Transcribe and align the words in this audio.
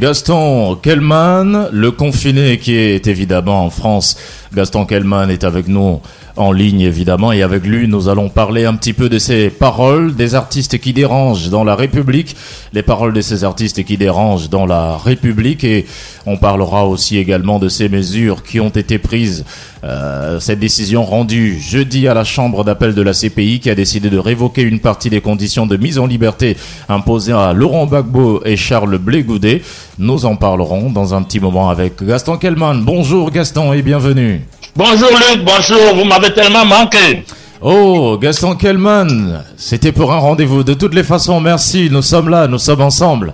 Gaston 0.00 0.76
Kellman, 0.76 1.68
le 1.72 1.90
confiné 1.90 2.56
qui 2.56 2.74
est 2.74 3.06
évidemment 3.06 3.66
en 3.66 3.68
France. 3.68 4.16
Gaston 4.54 4.86
Kellman 4.86 5.28
est 5.28 5.44
avec 5.44 5.68
nous 5.68 6.00
en 6.40 6.52
ligne 6.52 6.80
évidemment 6.80 7.32
et 7.32 7.42
avec 7.42 7.66
lui 7.66 7.86
nous 7.86 8.08
allons 8.08 8.28
parler 8.28 8.64
un 8.64 8.74
petit 8.74 8.92
peu 8.92 9.08
de 9.08 9.18
ces 9.18 9.50
paroles 9.50 10.14
des 10.16 10.34
artistes 10.34 10.78
qui 10.78 10.92
dérangent 10.92 11.50
dans 11.50 11.64
la 11.64 11.74
République, 11.74 12.34
les 12.72 12.82
paroles 12.82 13.12
de 13.12 13.20
ces 13.20 13.44
artistes 13.44 13.84
qui 13.84 13.96
dérangent 13.96 14.48
dans 14.48 14.66
la 14.66 14.96
République 14.96 15.64
et 15.64 15.86
on 16.26 16.36
parlera 16.36 16.86
aussi 16.86 17.18
également 17.18 17.58
de 17.58 17.68
ces 17.68 17.88
mesures 17.88 18.42
qui 18.42 18.58
ont 18.58 18.70
été 18.70 18.98
prises, 18.98 19.44
euh, 19.84 20.40
cette 20.40 20.60
décision 20.60 21.04
rendue 21.04 21.58
jeudi 21.60 22.08
à 22.08 22.14
la 22.14 22.24
Chambre 22.24 22.64
d'appel 22.64 22.94
de 22.94 23.02
la 23.02 23.12
CPI 23.12 23.60
qui 23.60 23.70
a 23.70 23.74
décidé 23.74 24.08
de 24.08 24.18
révoquer 24.18 24.62
une 24.62 24.80
partie 24.80 25.10
des 25.10 25.20
conditions 25.20 25.66
de 25.66 25.76
mise 25.76 25.98
en 25.98 26.06
liberté 26.06 26.56
imposées 26.88 27.32
à 27.32 27.52
Laurent 27.52 27.86
Gbagbo 27.86 28.42
et 28.44 28.56
Charles 28.56 28.98
Blégoudet. 28.98 29.62
Nous 29.98 30.24
en 30.24 30.36
parlerons 30.36 30.90
dans 30.90 31.14
un 31.14 31.22
petit 31.22 31.40
moment 31.40 31.68
avec 31.68 32.02
Gaston 32.02 32.38
Kellman. 32.38 32.82
Bonjour 32.82 33.30
Gaston 33.30 33.72
et 33.72 33.82
bienvenue. 33.82 34.40
Bonjour 34.76 35.10
Luc, 35.10 35.44
bonjour, 35.44 35.96
vous 35.96 36.04
m'avez 36.04 36.32
tellement 36.32 36.64
manqué. 36.64 37.24
Oh, 37.60 38.16
Gaston 38.20 38.54
Kellman, 38.54 39.42
c'était 39.56 39.90
pour 39.90 40.12
un 40.12 40.18
rendez-vous. 40.18 40.62
De 40.62 40.74
toutes 40.74 40.94
les 40.94 41.02
façons, 41.02 41.40
merci, 41.40 41.88
nous 41.90 42.02
sommes 42.02 42.28
là, 42.28 42.46
nous 42.46 42.58
sommes 42.58 42.80
ensemble. 42.80 43.32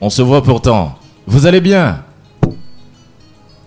On 0.00 0.08
se 0.08 0.22
voit 0.22 0.42
pourtant. 0.42 0.94
Vous 1.26 1.46
allez 1.46 1.60
bien? 1.60 1.98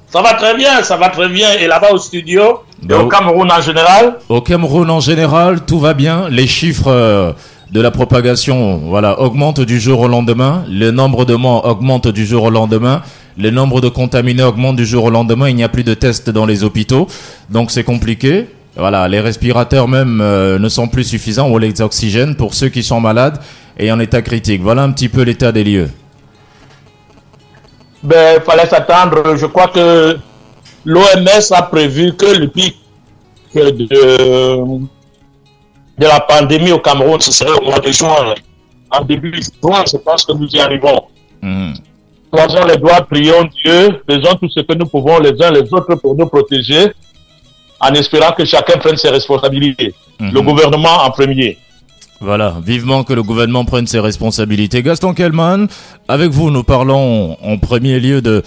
Ça 0.09 0.21
va 0.21 0.33
très 0.33 0.55
bien, 0.55 0.81
ça 0.81 0.97
va 0.97 1.09
très 1.09 1.29
bien. 1.29 1.53
Et 1.59 1.67
là-bas 1.67 1.91
au 1.91 1.99
studio, 1.99 2.61
et 2.89 2.93
au 2.93 3.07
Cameroun 3.07 3.51
en 3.51 3.61
général? 3.61 4.17
Au 4.27 4.41
Cameroun 4.41 4.89
en 4.89 4.99
général, 4.99 5.61
tout 5.65 5.79
va 5.79 5.93
bien. 5.93 6.27
Les 6.29 6.47
chiffres 6.47 6.87
euh, 6.91 7.31
de 7.71 7.79
la 7.79 7.91
propagation 7.91 8.77
voilà, 8.85 9.19
augmentent 9.19 9.61
du 9.61 9.79
jour 9.79 9.99
au 9.99 10.07
lendemain. 10.07 10.63
Le 10.67 10.89
nombre 10.89 11.25
de 11.25 11.35
morts 11.35 11.65
augmente 11.65 12.07
du 12.07 12.25
jour 12.25 12.43
au 12.43 12.49
lendemain. 12.49 13.03
Le 13.37 13.49
nombre 13.49 13.81
de 13.81 13.89
contaminés 13.89 14.43
augmente 14.43 14.75
du 14.75 14.85
jour 14.85 15.05
au 15.05 15.09
lendemain. 15.09 15.49
Il 15.49 15.55
n'y 15.55 15.63
a 15.63 15.69
plus 15.69 15.83
de 15.83 15.93
tests 15.93 16.29
dans 16.29 16.45
les 16.45 16.63
hôpitaux. 16.63 17.07
Donc 17.49 17.71
c'est 17.71 17.83
compliqué. 17.83 18.47
Voilà, 18.75 19.07
les 19.07 19.19
respirateurs 19.19 19.87
même 19.87 20.19
euh, 20.21 20.57
ne 20.57 20.67
sont 20.69 20.87
plus 20.87 21.03
suffisants 21.03 21.49
ou 21.49 21.59
les 21.59 21.81
oxygènes 21.81 22.35
pour 22.35 22.53
ceux 22.55 22.69
qui 22.69 22.81
sont 22.81 22.99
malades 22.99 23.39
et 23.77 23.91
en 23.91 23.99
état 23.99 24.21
critique. 24.21 24.61
Voilà 24.61 24.83
un 24.83 24.91
petit 24.91 25.09
peu 25.09 25.21
l'état 25.21 25.51
des 25.51 25.63
lieux. 25.63 25.89
Ben, 28.01 28.41
fallait 28.41 28.67
s'attendre. 28.67 29.35
Je 29.35 29.45
crois 29.45 29.67
que 29.67 30.17
l'OMS 30.85 31.51
a 31.51 31.61
prévu 31.63 32.13
que 32.15 32.37
le 32.37 32.47
pic 32.47 32.77
de, 33.55 34.79
de 35.97 36.05
la 36.05 36.19
pandémie 36.21 36.71
au 36.71 36.79
Cameroun, 36.79 37.21
ce 37.21 37.31
serait 37.31 37.51
au 37.51 37.63
mois 37.63 37.79
de 37.79 37.91
juin. 37.91 38.33
En 38.89 39.03
début 39.03 39.31
de 39.31 39.41
juin, 39.41 39.83
je 39.91 39.97
pense 39.97 40.25
que 40.25 40.33
nous 40.33 40.47
y 40.49 40.59
arrivons. 40.59 41.03
Mmh. 41.41 41.73
Croisons 42.33 42.65
les 42.65 42.77
doigts, 42.77 43.01
prions 43.01 43.47
Dieu, 43.63 44.01
faisons 44.09 44.33
tout 44.41 44.49
ce 44.49 44.61
que 44.61 44.73
nous 44.73 44.87
pouvons 44.87 45.19
les 45.19 45.39
uns 45.43 45.51
les 45.51 45.71
autres 45.71 45.93
pour 45.93 46.15
nous 46.15 46.25
protéger, 46.25 46.91
en 47.79 47.93
espérant 47.93 48.31
que 48.31 48.43
chacun 48.43 48.79
prenne 48.79 48.97
ses 48.97 49.09
responsabilités. 49.09 49.93
Le 50.19 50.41
gouvernement 50.41 51.03
en 51.05 51.11
premier. 51.11 51.59
Voilà, 52.19 52.55
vivement 52.65 53.03
que 53.03 53.13
le 53.13 53.21
gouvernement 53.21 53.65
prenne 53.65 53.85
ses 53.85 53.99
responsabilités. 53.99 54.81
Gaston 54.81 55.13
Kellman, 55.13 55.67
avec 56.07 56.31
vous, 56.31 56.49
nous 56.49 56.63
parlons 56.63 57.37
en 57.39 57.57
premier 57.59 57.99
lieu 57.99 58.19
de, 58.23 58.41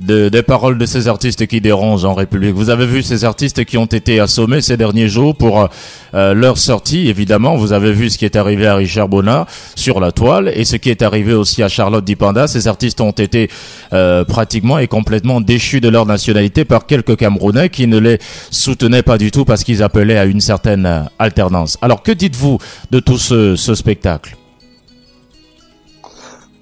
de, 0.00 0.28
des 0.28 0.42
paroles 0.42 0.78
de 0.78 0.86
ces 0.86 1.08
artistes 1.08 1.46
qui 1.46 1.60
dérangent 1.60 2.04
en 2.04 2.14
République. 2.14 2.54
Vous 2.54 2.70
avez 2.70 2.86
vu 2.86 3.02
ces 3.02 3.24
artistes 3.24 3.64
qui 3.64 3.76
ont 3.76 3.86
été 3.86 4.20
assommés 4.20 4.60
ces 4.60 4.76
derniers 4.76 5.08
jours 5.08 5.36
pour 5.36 5.68
euh, 6.14 6.34
leur 6.34 6.58
sortie, 6.58 7.08
évidemment. 7.08 7.56
Vous 7.56 7.72
avez 7.72 7.92
vu 7.92 8.10
ce 8.10 8.18
qui 8.18 8.24
est 8.24 8.36
arrivé 8.36 8.66
à 8.66 8.76
Richard 8.76 9.08
Bonnard 9.08 9.46
sur 9.74 10.00
la 10.00 10.12
toile 10.12 10.52
et 10.54 10.64
ce 10.64 10.76
qui 10.76 10.90
est 10.90 11.02
arrivé 11.02 11.32
aussi 11.32 11.62
à 11.62 11.68
Charlotte 11.68 12.04
Dipanda. 12.04 12.46
Ces 12.46 12.68
artistes 12.68 13.00
ont 13.00 13.10
été 13.10 13.50
euh, 13.92 14.24
pratiquement 14.24 14.78
et 14.78 14.86
complètement 14.86 15.40
déchus 15.40 15.80
de 15.80 15.88
leur 15.88 16.06
nationalité 16.06 16.64
par 16.64 16.86
quelques 16.86 17.16
Camerounais 17.16 17.68
qui 17.68 17.86
ne 17.86 17.98
les 17.98 18.18
soutenaient 18.50 19.02
pas 19.02 19.18
du 19.18 19.30
tout 19.30 19.44
parce 19.44 19.64
qu'ils 19.64 19.82
appelaient 19.82 20.18
à 20.18 20.24
une 20.24 20.40
certaine 20.40 20.86
euh, 20.86 21.02
alternance. 21.18 21.78
Alors 21.82 22.02
que 22.02 22.12
dites-vous 22.12 22.58
de 22.90 23.00
tout 23.00 23.18
ce 23.18 23.56
spectacle? 23.74 24.36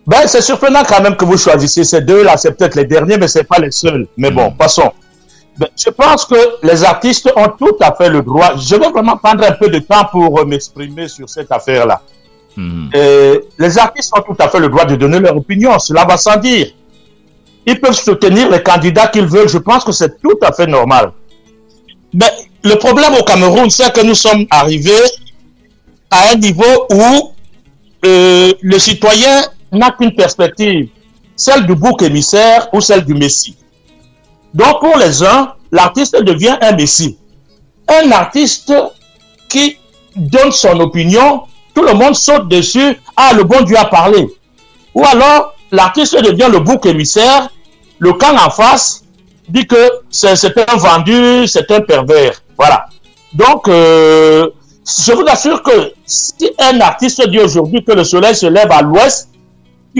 Ben, 0.06 0.26
c'est 0.26 0.40
surprenant 0.42 0.82
quand 0.88 1.02
même 1.02 1.16
que 1.16 1.24
vous 1.24 1.38
choisissiez 1.38 1.84
ces 1.84 2.00
deux-là. 2.00 2.36
C'est 2.36 2.52
peut-être 2.52 2.74
les 2.74 2.84
derniers, 2.84 3.18
mais 3.18 3.28
c'est 3.28 3.44
pas 3.44 3.58
les 3.58 3.70
seuls. 3.70 4.06
Mais 4.16 4.30
bon, 4.30 4.52
passons. 4.52 4.92
Ben, 5.58 5.68
je 5.76 5.90
pense 5.90 6.24
que 6.24 6.66
les 6.66 6.84
artistes 6.84 7.30
ont 7.36 7.48
tout 7.48 7.76
à 7.80 7.94
fait 7.94 8.08
le 8.08 8.22
droit. 8.22 8.56
Je 8.56 8.76
vais 8.76 8.88
vraiment 8.88 9.16
prendre 9.16 9.44
un 9.44 9.52
peu 9.52 9.68
de 9.68 9.78
temps 9.78 10.06
pour 10.10 10.44
m'exprimer 10.46 11.08
sur 11.08 11.28
cette 11.28 11.52
affaire-là. 11.52 12.00
Mmh. 12.56 12.88
les 13.58 13.78
artistes 13.78 14.12
ont 14.18 14.22
tout 14.22 14.36
à 14.42 14.48
fait 14.48 14.58
le 14.58 14.68
droit 14.68 14.84
de 14.84 14.96
donner 14.96 15.20
leur 15.20 15.36
opinion. 15.36 15.78
Cela 15.78 16.04
va 16.04 16.16
sans 16.16 16.36
dire. 16.36 16.66
Ils 17.64 17.80
peuvent 17.80 17.94
soutenir 17.94 18.50
les 18.50 18.62
candidats 18.62 19.06
qu'ils 19.06 19.26
veulent. 19.26 19.48
Je 19.48 19.58
pense 19.58 19.84
que 19.84 19.92
c'est 19.92 20.20
tout 20.20 20.38
à 20.42 20.52
fait 20.52 20.66
normal. 20.66 21.12
Mais 22.12 22.30
le 22.64 22.74
problème 22.76 23.14
au 23.14 23.22
Cameroun, 23.22 23.70
c'est 23.70 23.92
que 23.92 24.00
nous 24.00 24.14
sommes 24.14 24.46
arrivés 24.50 24.92
à 26.10 26.32
un 26.32 26.36
niveau 26.36 26.86
où 26.92 27.32
euh, 28.04 28.52
le 28.60 28.78
citoyen 28.78 29.42
n'a 29.72 29.90
qu'une 29.90 30.14
perspective, 30.14 30.88
celle 31.36 31.66
du 31.66 31.74
bouc 31.74 32.02
émissaire 32.02 32.68
ou 32.72 32.80
celle 32.80 33.04
du 33.04 33.14
messie. 33.14 33.56
Donc 34.52 34.80
pour 34.80 34.96
les 34.98 35.22
uns, 35.22 35.54
l'artiste 35.70 36.20
devient 36.22 36.56
un 36.60 36.72
messie. 36.72 37.18
Un 37.88 38.10
artiste 38.12 38.72
qui 39.48 39.78
donne 40.16 40.52
son 40.52 40.78
opinion, 40.80 41.42
tout 41.74 41.82
le 41.82 41.94
monde 41.94 42.14
saute 42.14 42.48
dessus, 42.48 43.00
ah 43.16 43.32
le 43.34 43.44
bon 43.44 43.62
Dieu 43.62 43.78
a 43.78 43.84
parlé. 43.84 44.28
Ou 44.94 45.04
alors 45.04 45.54
l'artiste 45.70 46.20
devient 46.22 46.48
le 46.50 46.58
bouc 46.60 46.86
émissaire, 46.86 47.48
le 47.98 48.12
camp 48.14 48.36
en 48.36 48.50
face 48.50 49.04
dit 49.48 49.66
que 49.66 49.90
c'est 50.10 50.70
un 50.70 50.76
vendu, 50.76 51.46
c'est 51.46 51.70
un 51.70 51.80
pervers. 51.80 52.42
Voilà. 52.56 52.86
Donc, 53.32 53.68
euh, 53.68 54.48
je 55.06 55.12
vous 55.12 55.24
assure 55.28 55.62
que 55.62 55.92
si 56.06 56.50
un 56.58 56.80
artiste 56.80 57.28
dit 57.28 57.38
aujourd'hui 57.38 57.84
que 57.84 57.92
le 57.92 58.04
soleil 58.04 58.34
se 58.34 58.46
lève 58.46 58.70
à 58.70 58.82
l'ouest, 58.82 59.29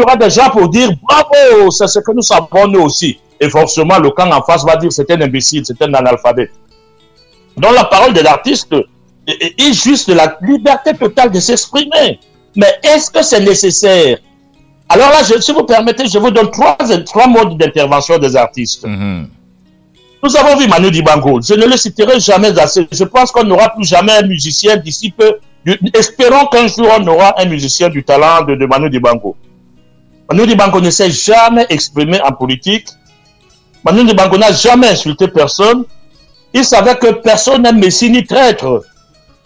il 0.01 0.03
y 0.03 0.05
aura 0.05 0.17
des 0.17 0.31
gens 0.31 0.49
pour 0.51 0.69
dire 0.69 0.91
bravo, 1.03 1.71
c'est 1.71 1.87
ce 1.87 1.99
que 1.99 2.13
nous 2.13 2.23
savons 2.23 2.67
nous 2.69 2.81
aussi. 2.81 3.19
Et 3.39 3.49
forcément, 3.51 3.99
le 3.99 4.11
camp 4.11 4.31
en 4.33 4.43
face 4.43 4.65
va 4.65 4.77
dire 4.77 4.91
c'est 4.91 5.11
un 5.11 5.21
imbécile, 5.21 5.63
c'est 5.65 5.81
un 5.83 5.93
analphabète. 5.93 6.51
Donc 7.57 7.75
la 7.75 7.85
parole 7.85 8.15
de 8.15 8.21
l'artiste 8.21 8.75
est 9.27 9.73
juste 9.73 10.09
la 10.09 10.39
liberté 10.41 10.95
totale 10.95 11.31
de 11.31 11.41
s'exprimer. 11.41 12.19
Mais 12.57 12.79
est-ce 12.83 13.11
que 13.11 13.23
c'est 13.23 13.41
nécessaire? 13.41 14.19
Alors 14.89 15.11
là, 15.11 15.23
je, 15.23 15.41
si 15.41 15.53
vous 15.53 15.65
permettez, 15.65 16.09
je 16.09 16.19
vous 16.19 16.31
donne 16.31 16.51
trois, 16.51 16.77
trois 17.05 17.29
modes 17.29 17.57
d'intervention 17.57 18.19
des 18.19 18.35
artistes. 18.35 18.85
Mhm. 18.85 19.29
Nous 20.23 20.37
avons 20.37 20.59
vu 20.59 20.67
Manu 20.69 20.91
Dibango. 20.91 21.41
Je 21.43 21.55
ne 21.55 21.67
le 21.67 21.77
citerai 21.77 22.19
jamais 22.21 22.59
assez. 22.59 22.87
Je 22.91 23.05
pense 23.05 23.31
qu'on 23.31 23.45
n'aura 23.45 23.71
plus 23.71 23.85
jamais 23.87 24.13
un 24.13 24.27
musicien 24.27 24.77
d'ici 24.77 25.11
peu. 25.17 25.39
Espérons 25.95 26.47
qu'un 26.47 26.67
jour 26.67 26.89
on 26.99 27.07
aura 27.07 27.41
un 27.41 27.45
musicien 27.45 27.89
du 27.89 28.03
talent 28.03 28.45
de, 28.45 28.55
de 28.55 28.67
Manu 28.67 28.91
Dibango. 28.91 29.37
Manu 30.31 30.47
Dibango 30.47 30.81
ne 30.81 30.91
s'est 30.91 31.11
jamais 31.11 31.67
exprimé 31.71 32.21
en 32.23 32.31
politique. 32.31 32.87
Manu 33.85 34.05
Dibango 34.05 34.39
n'a 34.39 34.53
jamais 34.53 34.89
insulté 34.89 35.27
personne. 35.27 35.85
Il 36.55 36.65
savait 36.65 36.95
que 36.97 37.11
personne 37.15 37.63
n'est 37.63 37.73
messie 37.73 38.11
ni 38.11 38.25
traître. 38.25 38.83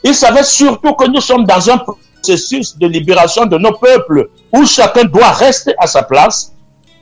Il 0.02 0.14
savait 0.14 0.44
surtout 0.44 0.92
que 0.92 1.08
nous 1.08 1.22
sommes 1.22 1.46
dans 1.46 1.70
un 1.70 1.78
processus 1.78 2.76
de 2.76 2.86
libération 2.86 3.46
de 3.46 3.56
nos 3.56 3.72
peuples 3.72 4.28
où 4.52 4.66
chacun 4.66 5.04
doit 5.04 5.30
rester 5.30 5.72
à 5.78 5.86
sa 5.86 6.02
place 6.02 6.52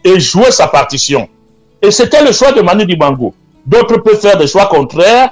et 0.05 0.21
jouer 0.21 0.53
sa 0.53 0.69
partition. 0.69 1.29
Et 1.81 1.91
c'était 1.91 2.25
le 2.25 2.31
choix 2.31 2.53
de 2.53 2.61
Manu 2.61 2.87
Dibango. 2.87 3.35
D'autres 3.67 3.97
peuvent 3.99 4.21
faire 4.21 4.37
des 4.39 4.47
choix 4.47 4.67
contraires 4.67 5.31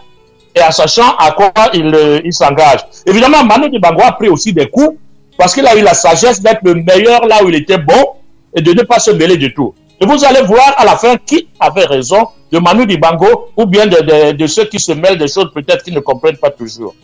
et 0.57 0.63
en 0.63 0.73
sachant 0.73 1.15
à 1.19 1.31
quoi 1.31 1.53
il, 1.73 1.95
euh, 1.95 2.21
il 2.25 2.33
s'engage. 2.33 2.81
Évidemment, 3.07 3.45
Manu 3.45 3.71
Dibango 3.71 4.03
a 4.03 4.13
pris 4.13 4.29
aussi 4.29 4.53
des 4.53 4.69
coups 4.69 4.97
parce 5.39 5.55
qu'il 5.55 5.67
a 5.69 5.77
eu 5.77 5.83
la 5.83 5.95
sagesse 5.95 6.41
d'être 6.43 6.61
le 6.65 6.75
meilleur 6.75 7.25
là 7.27 7.45
où 7.45 7.49
il 7.49 7.55
était 7.55 7.79
bon 7.79 8.20
et 8.55 8.63
de 8.63 8.73
ne 8.73 8.83
pas 8.83 8.99
se 8.99 9.11
mêler 9.11 9.37
du 9.37 9.53
tout. 9.55 9.75
Et 10.01 10.07
vous 10.07 10.25
allez 10.25 10.43
voir 10.43 10.75
à 10.77 10.85
la 10.85 10.97
fin 10.97 11.17
qui 11.17 11.49
avait 11.59 11.85
raison, 11.85 12.29
de 12.51 12.59
Manu 12.59 12.87
Dibango 12.87 13.51
ou 13.57 13.67
bien 13.67 13.87
de, 13.87 14.33
de, 14.33 14.47
ceux 14.47 14.65
qui 14.65 14.81
se 14.81 14.93
mêlent 14.93 15.19
des 15.19 15.29
choses 15.29 15.51
peut-être 15.55 15.85
qu'ils 15.85 15.95
ne 15.95 16.01
comprennent 16.01 16.37
pas 16.37 16.51
toujours. 16.51 16.95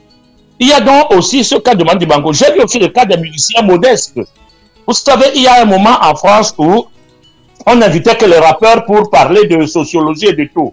Il 0.59 0.69
y 0.69 0.73
a 0.73 0.81
donc 0.81 1.13
aussi 1.13 1.45
ce 1.45 1.57
cas 1.57 1.75
de 1.75 1.85
Manu 1.85 2.01
Dibango. 2.01 2.33
J'ai 2.33 2.53
vu 2.53 2.63
aussi 2.63 2.79
le 2.79 2.89
cas 2.89 3.05
des 3.05 3.17
musiciens 3.17 3.63
modestes. 3.63 4.19
Vous 4.87 4.95
savez, 4.95 5.27
il 5.35 5.43
y 5.43 5.47
a 5.47 5.63
un 5.63 5.65
moment 5.65 5.99
en 6.03 6.15
France 6.15 6.55
où 6.59 6.87
on 7.67 7.83
invitait 7.83 8.17
que 8.17 8.25
les 8.25 8.39
rappeurs 8.39 8.85
pour 8.85 9.11
parler 9.11 9.47
de 9.47 9.67
sociologie 9.67 10.27
et 10.27 10.33
de 10.33 10.49
tout. 10.53 10.73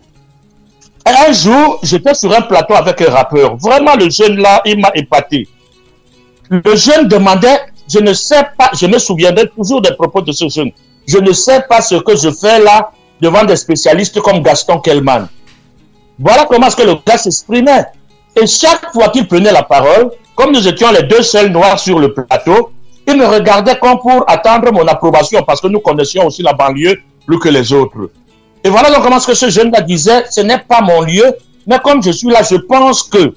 Un 1.06 1.31
jour, 1.34 1.80
j'étais 1.84 2.14
sur 2.14 2.34
un 2.34 2.42
plateau 2.42 2.75
avec 2.75 3.02
un 3.02 3.12
rappeur. 3.12 3.58
Vraiment, 3.58 3.96
le 3.96 4.10
jeune 4.10 4.38
là, 4.38 4.62
il 4.66 4.80
m'a 4.80 4.92
épaté. 4.96 5.48
Le 6.50 6.75
jeune 6.75 7.08
demandait 7.08 7.60
je 7.88 8.00
ne 8.00 8.14
sais 8.14 8.44
pas, 8.58 8.72
je 8.74 8.86
me 8.88 8.98
souviendrai 9.00 9.50
toujours 9.50 9.82
des 9.82 9.94
propos 9.94 10.22
de 10.22 10.32
ce 10.32 10.48
jeune. 10.48 10.72
Je 11.08 11.18
ne 11.18 11.32
sais 11.34 11.62
pas 11.68 11.82
ce 11.82 11.96
que 11.96 12.16
je 12.16 12.32
fais 12.32 12.60
là 12.60 12.92
devant 13.22 13.44
des 13.44 13.56
spécialistes 13.56 14.20
comme 14.22 14.42
Gaston 14.42 14.80
Kellman. 14.80 15.28
Voilà 16.20 16.46
comment 16.46 16.68
est-ce 16.68 16.76
que 16.76 16.84
le 16.84 16.96
gars 17.06 17.18
s'exprimait. 17.18 17.86
Et 18.42 18.48
chaque 18.48 18.92
fois 18.94 19.10
qu'il 19.10 19.28
prenait 19.28 19.52
la 19.52 19.64
parole, 19.64 20.12
comme 20.36 20.52
nous 20.52 20.68
étions 20.68 20.92
les 20.92 21.04
deux 21.04 21.22
seuls 21.22 21.52
noirs 21.52 21.80
sur 21.80 22.00
le 22.00 22.14
plateau, 22.14 22.72
il 23.08 23.18
me 23.18 23.26
regardait 23.26 23.78
comme 23.80 24.00
pour 24.00 24.24
attendre 24.28 24.72
mon 24.72 24.88
approbation 24.88 25.44
parce 25.44 25.60
que 25.60 25.68
nous 25.68 25.80
connaissions 25.80 26.26
aussi 26.26 26.42
la 26.42 26.54
banlieue 26.54 27.00
plus 27.26 27.40
que 27.40 27.50
les 27.50 27.72
autres. 27.74 28.10
Et 28.64 28.70
voilà 28.70 28.90
donc 28.90 29.04
comment 29.04 29.20
ce 29.20 29.28
que 29.28 29.34
ce 29.34 29.50
jeune-là 29.50 29.82
disait, 29.82 30.24
ce 30.30 30.42
n'est 30.42 30.60
pas 30.60 30.82
mon 30.82 31.02
lieu, 31.02 31.36
mais 31.68 31.80
comme 31.84 32.02
je 32.02 32.12
suis 32.12 32.30
là, 32.30 32.42
je 32.44 32.56
pense 32.56 33.04
que, 33.04 33.34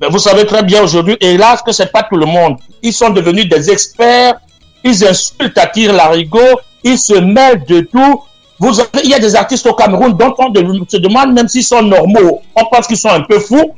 mais 0.00 0.08
vous 0.08 0.18
savez 0.18 0.44
très 0.46 0.62
bien 0.62 0.82
aujourd'hui, 0.82 1.16
hélas, 1.20 1.62
que 1.62 1.72
c'est 1.72 1.90
pas 1.92 2.02
tout 2.02 2.16
le 2.16 2.26
monde. 2.26 2.56
Ils 2.82 2.92
sont 2.92 3.10
devenus 3.10 3.48
des 3.48 3.70
experts, 3.70 4.34
ils 4.82 5.06
insultent 5.06 5.58
à 5.58 5.66
tir 5.66 5.92
larigot, 5.92 6.60
ils 6.82 6.98
se 6.98 7.14
mêlent 7.14 7.64
de 7.64 7.80
tout. 7.80 8.22
Vous 8.58 8.72
il 9.02 9.10
y 9.10 9.14
a 9.14 9.18
des 9.18 9.34
artistes 9.34 9.66
au 9.66 9.74
Cameroun 9.74 10.16
dont 10.16 10.34
on 10.38 10.52
se 10.88 10.96
demande 10.96 11.32
même 11.32 11.48
s'ils 11.48 11.64
sont 11.64 11.82
normaux. 11.82 12.42
On 12.54 12.64
pense 12.66 12.86
qu'ils 12.86 12.98
sont 12.98 13.08
un 13.08 13.22
peu 13.22 13.40
fous, 13.40 13.74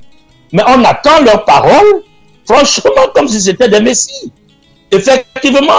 mais 0.53 0.63
on 0.67 0.85
attend 0.85 1.23
leurs 1.23 1.45
paroles, 1.45 2.03
franchement, 2.45 2.91
comme 3.15 3.29
si 3.29 3.41
c'était 3.41 3.69
des 3.69 3.81
messies. 3.81 4.33
Effectivement, 4.91 5.73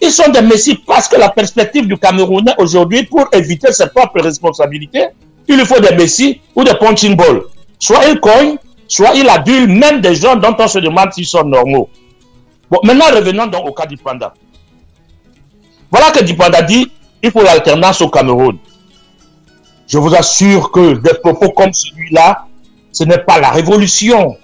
ils 0.00 0.10
sont 0.10 0.30
des 0.30 0.42
messies 0.42 0.76
parce 0.86 1.08
que 1.08 1.16
la 1.16 1.28
perspective 1.28 1.86
du 1.86 1.98
Camerounais 1.98 2.54
aujourd'hui, 2.58 3.04
pour 3.04 3.28
éviter 3.32 3.72
ses 3.72 3.88
propres 3.88 4.22
responsabilités, 4.22 5.08
il 5.46 5.56
lui 5.56 5.66
faut 5.66 5.80
des 5.80 5.94
messies 5.94 6.40
ou 6.54 6.64
des 6.64 6.74
punching 6.74 7.16
balls. 7.16 7.42
Soit 7.78 8.06
il 8.08 8.20
cogne, 8.20 8.56
soit 8.90 9.14
il 9.14 9.28
adule 9.28 9.68
même 9.68 10.00
des 10.00 10.16
gens 10.16 10.34
dont 10.36 10.54
on 10.58 10.68
se 10.68 10.80
demande 10.80 11.12
s'ils 11.12 11.24
sont 11.24 11.44
normaux. 11.44 11.88
Bon, 12.68 12.80
maintenant 12.82 13.06
revenons 13.14 13.46
donc 13.46 13.66
au 13.66 13.72
cas 13.72 13.86
du 13.86 13.96
panda. 13.96 14.34
Voilà 15.90 16.10
que 16.10 16.22
Dipanda 16.22 16.62
dit, 16.62 16.90
il 17.22 17.30
faut 17.30 17.42
l'alternance 17.42 18.00
au 18.00 18.08
Cameroun. 18.08 18.58
Je 19.86 19.98
vous 19.98 20.14
assure 20.14 20.70
que 20.70 20.94
des 20.94 21.14
propos 21.14 21.50
comme 21.50 21.72
celui-là, 21.72 22.46
ce 22.92 23.04
n'est 23.04 23.18
pas 23.18 23.40
la 23.40 23.50
révolution. 23.50 24.36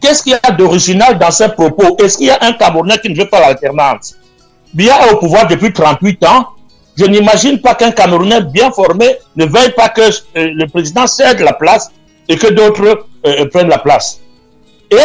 Qu'est-ce 0.00 0.22
qu'il 0.22 0.32
y 0.32 0.38
a 0.42 0.50
d'original 0.52 1.18
dans 1.18 1.30
ces 1.30 1.48
propos? 1.48 1.96
Est-ce 1.98 2.18
qu'il 2.18 2.26
y 2.26 2.30
a 2.30 2.38
un 2.40 2.52
Camerounais 2.52 2.98
qui 2.98 3.10
ne 3.10 3.16
veut 3.16 3.28
pas 3.28 3.40
l'alternance? 3.40 4.16
Bien 4.74 4.94
au 5.12 5.16
pouvoir 5.16 5.46
depuis 5.46 5.72
38 5.72 6.24
ans. 6.26 6.48
Je 6.96 7.04
n'imagine 7.04 7.60
pas 7.60 7.76
qu'un 7.76 7.92
Camerounais 7.92 8.42
bien 8.42 8.72
formé 8.72 9.18
ne 9.36 9.46
veuille 9.46 9.72
pas 9.76 9.88
que 9.88 10.02
euh, 10.02 10.10
le 10.34 10.66
président 10.66 11.06
cède 11.06 11.40
la 11.40 11.52
place 11.52 11.92
et 12.28 12.36
que 12.36 12.48
d'autres 12.48 13.06
euh, 13.26 13.46
prennent 13.48 13.68
la 13.68 13.78
place. 13.78 14.20
Et, 14.90 14.96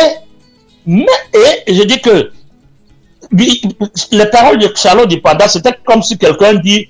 mais, 0.85 1.05
et 1.33 1.73
je 1.73 1.83
dis 1.83 2.01
que 2.01 2.31
les 4.11 4.25
paroles 4.27 4.59
de 4.59 4.71
Charlotte 4.75 5.07
Dipanda, 5.07 5.47
c'était 5.47 5.73
comme 5.85 6.03
si 6.03 6.17
quelqu'un 6.17 6.55
dit 6.55 6.89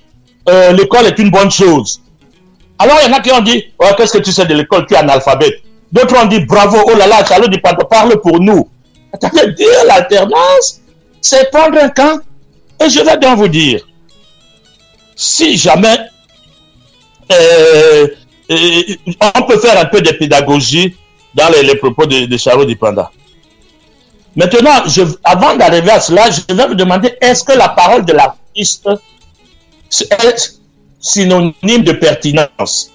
euh, 0.49 0.71
l'école 0.73 1.05
est 1.05 1.19
une 1.19 1.29
bonne 1.29 1.51
chose. 1.51 2.01
Alors 2.79 2.97
il 3.03 3.09
y 3.09 3.13
en 3.13 3.17
a 3.17 3.21
qui 3.21 3.31
ont 3.31 3.41
dit 3.41 3.63
oh, 3.79 3.85
qu'est-ce 3.95 4.13
que 4.13 4.23
tu 4.23 4.31
sais 4.31 4.45
de 4.45 4.53
l'école, 4.53 4.85
tu 4.87 4.93
es 4.93 4.97
analphabète. 4.97 5.61
D'autres 5.91 6.21
ont 6.21 6.25
dit 6.25 6.39
bravo, 6.41 6.77
oh 6.85 6.95
là 6.97 7.07
là, 7.07 7.23
Charlotte 7.23 7.51
Dipanda 7.51 7.85
parle 7.85 8.19
pour 8.19 8.39
nous. 8.39 8.67
Attendez, 9.13 9.53
dire 9.53 9.67
l'alternance, 9.87 10.81
c'est 11.21 11.49
prendre 11.51 11.77
un 11.77 11.89
camp. 11.89 12.19
Et 12.83 12.89
je 12.89 12.99
vais 12.99 13.17
donc 13.17 13.37
vous 13.37 13.47
dire, 13.47 13.87
si 15.15 15.57
jamais 15.57 15.97
euh, 17.31 18.07
on 18.49 19.41
peut 19.43 19.59
faire 19.59 19.79
un 19.79 19.85
peu 19.85 20.01
de 20.01 20.11
pédagogie 20.11 20.95
dans 21.33 21.49
les, 21.49 21.75
propos 21.75 22.05
de, 22.05 22.25
de 22.25 22.37
Charlotte 22.37 22.67
Dipanda. 22.67 23.11
Maintenant, 24.35 24.83
avant 25.23 25.55
d'arriver 25.55 25.91
à 25.91 25.99
cela, 25.99 26.29
je 26.31 26.53
vais 26.53 26.67
vous 26.67 26.75
demander, 26.75 27.13
est-ce 27.21 27.43
que 27.43 27.53
la 27.53 27.69
parole 27.69 28.03
de 28.05 28.13
l'artiste 28.13 28.89
est 29.89 30.59
synonyme 30.99 31.83
de 31.83 31.91
pertinence? 31.93 32.91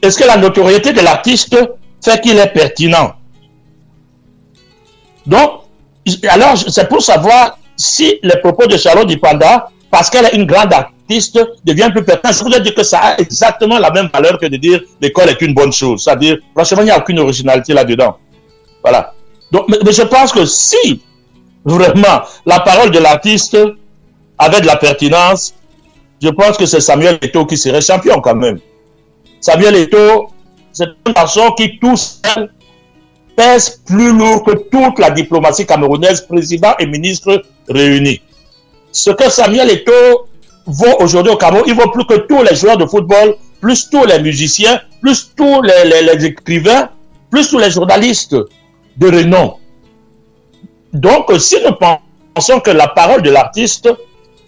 Est-ce 0.00 0.18
que 0.18 0.24
la 0.24 0.36
notoriété 0.36 0.92
de 0.92 1.00
l'artiste 1.00 1.56
fait 2.02 2.20
qu'il 2.20 2.38
est 2.38 2.52
pertinent? 2.52 3.14
Donc, 5.26 5.62
alors, 6.28 6.56
c'est 6.56 6.88
pour 6.88 7.02
savoir 7.02 7.58
si 7.76 8.18
les 8.22 8.36
propos 8.38 8.66
de 8.66 8.76
Charlotte 8.76 9.06
Dipanda, 9.06 9.70
parce 9.92 10.08
qu'elle 10.08 10.24
est 10.24 10.34
une 10.34 10.46
grande 10.46 10.72
artiste, 10.72 11.38
devient 11.66 11.90
plus 11.92 12.02
pertinent. 12.02 12.32
Je 12.32 12.42
voudrais 12.42 12.62
dire 12.62 12.74
que 12.74 12.82
ça 12.82 12.98
a 12.98 13.18
exactement 13.18 13.78
la 13.78 13.90
même 13.90 14.08
valeur 14.10 14.38
que 14.38 14.46
de 14.46 14.56
dire 14.56 14.80
l'école 15.02 15.28
est 15.28 15.42
une 15.42 15.52
bonne 15.52 15.70
chose. 15.70 16.02
C'est-à-dire, 16.02 16.38
franchement, 16.54 16.80
il 16.80 16.86
n'y 16.86 16.90
a 16.90 16.98
aucune 16.98 17.18
originalité 17.18 17.74
là-dedans. 17.74 18.16
Voilà. 18.82 19.12
Mais, 19.52 19.92
je 19.92 20.02
pense 20.02 20.32
que 20.32 20.46
si 20.46 21.02
vraiment 21.62 22.22
la 22.46 22.60
parole 22.60 22.90
de 22.90 22.98
l'artiste 23.00 23.58
avait 24.38 24.62
de 24.62 24.66
la 24.66 24.76
pertinence, 24.76 25.52
je 26.22 26.30
pense 26.30 26.56
que 26.56 26.64
c'est 26.64 26.80
Samuel 26.80 27.18
Eto'o 27.20 27.44
qui 27.44 27.58
serait 27.58 27.82
champion 27.82 28.18
quand 28.22 28.34
même. 28.34 28.60
Samuel 29.42 29.76
Eto'o, 29.76 30.30
c'est 30.72 30.88
une 31.06 31.12
personne 31.12 31.50
qui 31.54 31.78
tout 31.78 31.98
seul 31.98 32.50
pèse 33.36 33.82
plus 33.84 34.16
lourd 34.16 34.42
que 34.42 34.52
toute 34.52 34.98
la 34.98 35.10
diplomatie 35.10 35.66
camerounaise, 35.66 36.22
président 36.22 36.72
et 36.78 36.86
ministre 36.86 37.42
réunis. 37.68 38.22
Ce 38.92 39.10
que 39.10 39.30
Samuel 39.30 39.70
Eto'o 39.70 40.26
vaut 40.66 40.96
aujourd'hui 41.00 41.32
au 41.32 41.36
Cameroun, 41.36 41.64
il 41.66 41.74
vaut 41.74 41.90
plus 41.90 42.04
que 42.04 42.26
tous 42.26 42.42
les 42.42 42.54
joueurs 42.54 42.76
de 42.76 42.86
football, 42.86 43.36
plus 43.60 43.88
tous 43.90 44.04
les 44.04 44.20
musiciens, 44.20 44.80
plus 45.00 45.32
tous 45.34 45.62
les 45.62 46.24
écrivains, 46.26 46.90
plus 47.30 47.48
tous 47.48 47.58
les 47.58 47.70
journalistes 47.70 48.36
de 48.96 49.06
renom. 49.06 49.54
Donc, 50.92 51.32
si 51.38 51.56
nous 51.64 51.72
pensons 52.34 52.60
que 52.60 52.70
la 52.70 52.88
parole 52.88 53.22
de 53.22 53.30
l'artiste, 53.30 53.88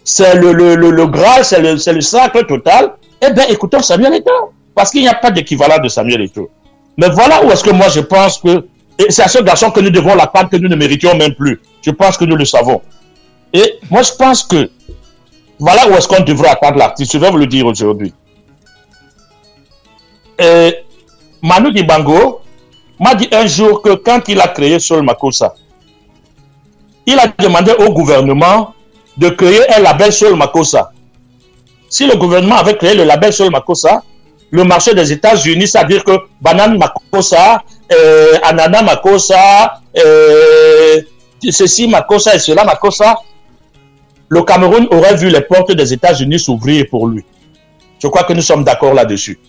c'est 0.03 0.35
le, 0.35 0.53
le, 0.53 0.75
le, 0.75 1.07
Graal, 1.07 1.43
c'est 1.43 1.59
le, 1.59 1.73
le 1.73 2.01
sacre 2.01 2.45
total, 2.45 2.93
eh 3.27 3.33
bien, 3.33 3.45
écoutons 3.49 3.81
Samuel 3.81 4.13
Eto'o. 4.13 4.51
Parce 4.75 4.91
qu'il 4.91 5.01
n'y 5.01 5.07
a 5.07 5.15
pas 5.15 5.31
d'équivalent 5.31 5.81
de 5.81 5.87
Samuel 5.87 6.21
Eto'o. 6.21 6.49
Mais 6.97 7.09
voilà 7.09 7.43
où 7.43 7.51
est-ce 7.51 7.63
que 7.63 7.71
moi 7.71 7.87
je 7.89 8.01
pense 8.01 8.37
que 8.37 8.67
c'est 9.09 9.23
à 9.23 9.27
ce 9.27 9.41
garçon 9.41 9.71
que 9.71 9.79
nous 9.79 9.89
devons 9.89 10.15
la 10.15 10.27
part 10.27 10.49
que 10.49 10.57
nous 10.57 10.69
ne 10.69 10.75
méritions 10.75 11.15
même 11.15 11.33
plus. 11.33 11.59
Je 11.81 11.91
pense 11.91 12.17
que 12.17 12.25
nous 12.25 12.35
le 12.35 12.45
savons. 12.45 12.81
Et 13.55 13.79
moi 13.89 14.01
je 14.01 14.11
pense 14.11 14.43
que 14.43 14.69
voilà 15.57 15.87
où 15.87 15.93
est-ce 15.95 16.09
qu'on 16.09 16.23
devrait 16.23 16.49
attendre 16.49 16.77
l'artiste. 16.77 17.13
Je 17.13 17.17
vais 17.17 17.31
vous 17.31 17.37
le 17.37 17.47
dire 17.47 17.65
aujourd'hui. 17.65 18.13
Manu 21.41 21.71
Dibango, 21.71 22.41
m'a 22.99 23.15
dit 23.15 23.29
un 23.31 23.47
jour 23.47 23.81
que 23.81 23.93
quand 23.93 24.27
il 24.27 24.41
a 24.41 24.49
créé 24.49 24.77
Sol 24.79 25.03
Makossa, 25.03 25.53
il 27.05 27.17
a 27.17 27.27
demandé 27.39 27.71
au 27.79 27.93
gouvernement 27.93 28.73
de 29.15 29.29
créer 29.29 29.61
un 29.73 29.79
label 29.79 30.11
Sol 30.11 30.35
Makossa. 30.35 30.91
Si 31.87 32.05
le 32.07 32.17
gouvernement 32.17 32.57
avait 32.57 32.75
créé 32.75 32.93
le 32.93 33.05
label 33.05 33.31
Sol 33.31 33.51
Makossa, 33.51 34.03
le 34.51 34.63
marché 34.65 34.93
des 34.93 35.13
États-Unis, 35.13 35.67
c'est-à-dire 35.69 36.03
que 36.03 36.17
banane 36.41 36.77
Makossa, 36.77 37.63
euh, 37.93 38.33
ananas 38.43 38.81
Makossa, 38.81 39.79
euh, 39.97 41.01
ceci 41.49 41.87
Makossa 41.87 42.35
et 42.35 42.39
cela 42.39 42.65
Makossa, 42.65 43.15
le 44.29 44.43
Cameroun 44.43 44.87
aurait 44.91 45.15
vu 45.15 45.29
les 45.29 45.41
portes 45.41 45.71
des 45.71 45.93
États-Unis 45.93 46.39
s'ouvrir 46.39 46.85
pour 46.89 47.07
lui. 47.07 47.23
Je 48.01 48.07
crois 48.07 48.23
que 48.23 48.33
nous 48.33 48.41
sommes 48.41 48.63
d'accord 48.63 48.93
là-dessus. 48.93 49.39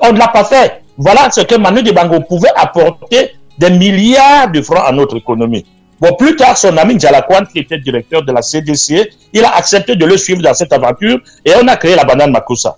On 0.00 0.12
ne 0.12 0.18
l'a 0.18 0.28
pas 0.28 0.44
fait. 0.44 0.82
Voilà 0.96 1.30
ce 1.30 1.42
que 1.42 1.54
Manu 1.54 1.82
Dibango 1.82 2.20
pouvait 2.20 2.52
apporter 2.54 3.32
des 3.58 3.70
milliards 3.70 4.50
de 4.50 4.60
francs 4.62 4.84
à 4.84 4.92
notre 4.92 5.16
économie. 5.16 5.64
Bon, 6.00 6.14
plus 6.14 6.34
tard, 6.34 6.56
son 6.58 6.76
ami 6.78 6.98
Jalakwan, 6.98 7.46
qui 7.46 7.60
était 7.60 7.78
directeur 7.78 8.24
de 8.24 8.32
la 8.32 8.42
CDC, 8.42 9.08
il 9.32 9.44
a 9.44 9.54
accepté 9.54 9.94
de 9.94 10.04
le 10.04 10.16
suivre 10.16 10.42
dans 10.42 10.52
cette 10.52 10.72
aventure 10.72 11.20
et 11.44 11.52
on 11.62 11.68
a 11.68 11.76
créé 11.76 11.94
la 11.94 12.04
banane 12.04 12.32
Makusa. 12.32 12.76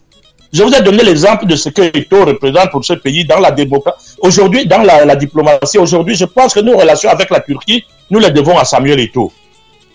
Je 0.53 0.63
vous 0.63 0.73
ai 0.73 0.83
donné 0.83 1.03
l'exemple 1.03 1.47
de 1.47 1.57
ce 1.57 1.69
que 1.69 1.83
Eto 1.83 2.25
représente 2.25 2.71
pour 2.71 2.85
ce 2.85 2.93
pays 2.93 3.25
dans 3.25 3.41
la 3.41 3.51
démocratie. 3.51 4.15
Aujourd'hui, 4.21 4.67
dans 4.67 4.83
la, 4.83 5.17
diplomatie, 5.17 5.79
aujourd'hui, 5.79 6.15
je 6.15 6.27
pense 6.27 6.55
que 6.55 6.61
nos 6.61 6.77
relations 6.77 7.11
avec 7.11 7.31
la 7.31 7.41
Turquie, 7.41 7.85
nous 8.11 8.21
les 8.21 8.31
devons 8.31 8.57
à 8.57 8.65
Samuel 8.65 9.01
Eto. 9.01 9.33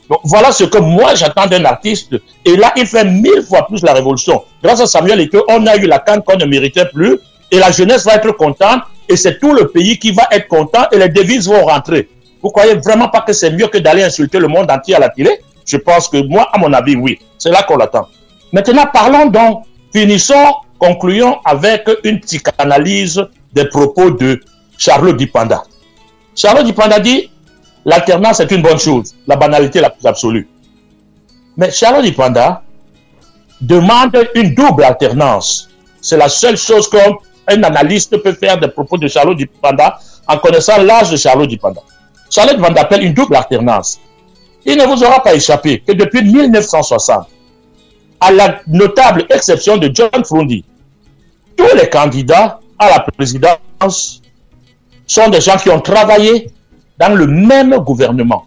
Donc 0.09 0.19
voilà 0.23 0.51
ce 0.51 0.63
que 0.63 0.79
moi 0.79 1.13
j'attends 1.15 1.45
d'un 1.45 1.63
artiste. 1.65 2.15
Et 2.43 2.55
là, 2.55 2.73
il 2.75 2.87
fait 2.87 3.05
mille 3.05 3.43
fois 3.47 3.67
plus 3.67 3.83
la 3.83 3.93
révolution. 3.93 4.43
Grâce 4.63 4.81
à 4.81 4.87
Samuel 4.87 5.21
Eto, 5.21 5.45
on 5.47 5.65
a 5.67 5.75
eu 5.77 5.85
la 5.85 5.99
canne 5.99 6.23
qu'on 6.23 6.37
ne 6.37 6.45
méritait 6.45 6.85
plus 6.85 7.19
et 7.51 7.59
la 7.59 7.71
jeunesse 7.71 8.05
va 8.05 8.15
être 8.15 8.31
contente 8.31 8.81
et 9.07 9.15
c'est 9.15 9.39
tout 9.39 9.53
le 9.53 9.67
pays 9.67 9.99
qui 9.99 10.11
va 10.11 10.27
être 10.31 10.47
content 10.47 10.85
et 10.91 10.97
les 10.97 11.09
devises 11.09 11.47
vont 11.47 11.65
rentrer. 11.65 12.09
Vous 12.41 12.49
croyez 12.49 12.75
vraiment 12.75 13.09
pas 13.09 13.21
que 13.21 13.33
c'est 13.33 13.51
mieux 13.51 13.67
que 13.67 13.77
d'aller 13.77 14.03
insulter 14.03 14.39
le 14.39 14.47
monde 14.47 14.71
entier 14.71 14.95
à 14.95 14.99
la 14.99 15.09
télé? 15.09 15.41
Je 15.65 15.77
pense 15.77 16.07
que 16.07 16.17
moi, 16.25 16.47
à 16.53 16.57
mon 16.57 16.71
avis, 16.73 16.95
oui. 16.95 17.19
C'est 17.37 17.51
là 17.51 17.63
qu'on 17.63 17.77
l'attend. 17.77 18.07
Maintenant, 18.51 18.85
parlons 18.91 19.27
donc, 19.27 19.63
finissons, 19.93 20.55
concluons 20.79 21.37
avec 21.45 21.87
une 22.03 22.19
psychanalyse 22.21 23.23
des 23.53 23.65
propos 23.65 24.09
de 24.11 24.39
Charles 24.77 25.15
Dipanda. 25.15 25.63
Charles 26.35 26.63
Dipanda 26.63 26.99
dit 26.99 27.29
l'alternance 27.85 28.39
est 28.39 28.51
une 28.51 28.61
bonne 28.61 28.79
chose, 28.79 29.15
la 29.27 29.35
banalité 29.35 29.79
la 29.81 29.89
plus 29.89 30.05
absolue. 30.05 30.47
Mais 31.57 31.71
Charles 31.71 32.03
Dipanda 32.03 32.63
demande 33.61 34.17
une 34.35 34.53
double 34.53 34.83
alternance. 34.83 35.69
C'est 36.01 36.17
la 36.17 36.29
seule 36.29 36.57
chose 36.57 36.89
qu'on 36.89 37.17
un 37.49 37.63
analyste 37.63 38.15
peut 38.17 38.33
faire 38.33 38.59
des 38.59 38.67
propos 38.67 38.97
de 38.97 39.07
Charlotte 39.07 39.37
Dipanda 39.37 39.99
en 40.27 40.37
connaissant 40.37 40.81
l'âge 40.81 41.09
de 41.09 41.17
Charlotte 41.17 41.49
Dipanda. 41.49 41.81
Charlotte 42.29 42.57
Dipanda 42.57 42.81
appelle 42.81 43.03
une 43.03 43.13
double 43.13 43.35
alternance. 43.35 43.99
Il 44.65 44.77
ne 44.77 44.85
vous 44.85 45.03
aura 45.03 45.23
pas 45.23 45.33
échappé 45.33 45.79
que 45.79 45.93
depuis 45.93 46.23
1960, 46.23 47.27
à 48.21 48.31
la 48.31 48.59
notable 48.67 49.25
exception 49.29 49.77
de 49.77 49.89
John 49.93 50.23
Frundi, 50.23 50.63
tous 51.55 51.75
les 51.75 51.89
candidats 51.89 52.59
à 52.77 52.89
la 52.89 52.99
présidence 52.99 54.21
sont 55.07 55.29
des 55.29 55.41
gens 55.41 55.57
qui 55.57 55.69
ont 55.69 55.81
travaillé 55.81 56.51
dans 56.99 57.15
le 57.15 57.25
même 57.25 57.75
gouvernement. 57.77 58.45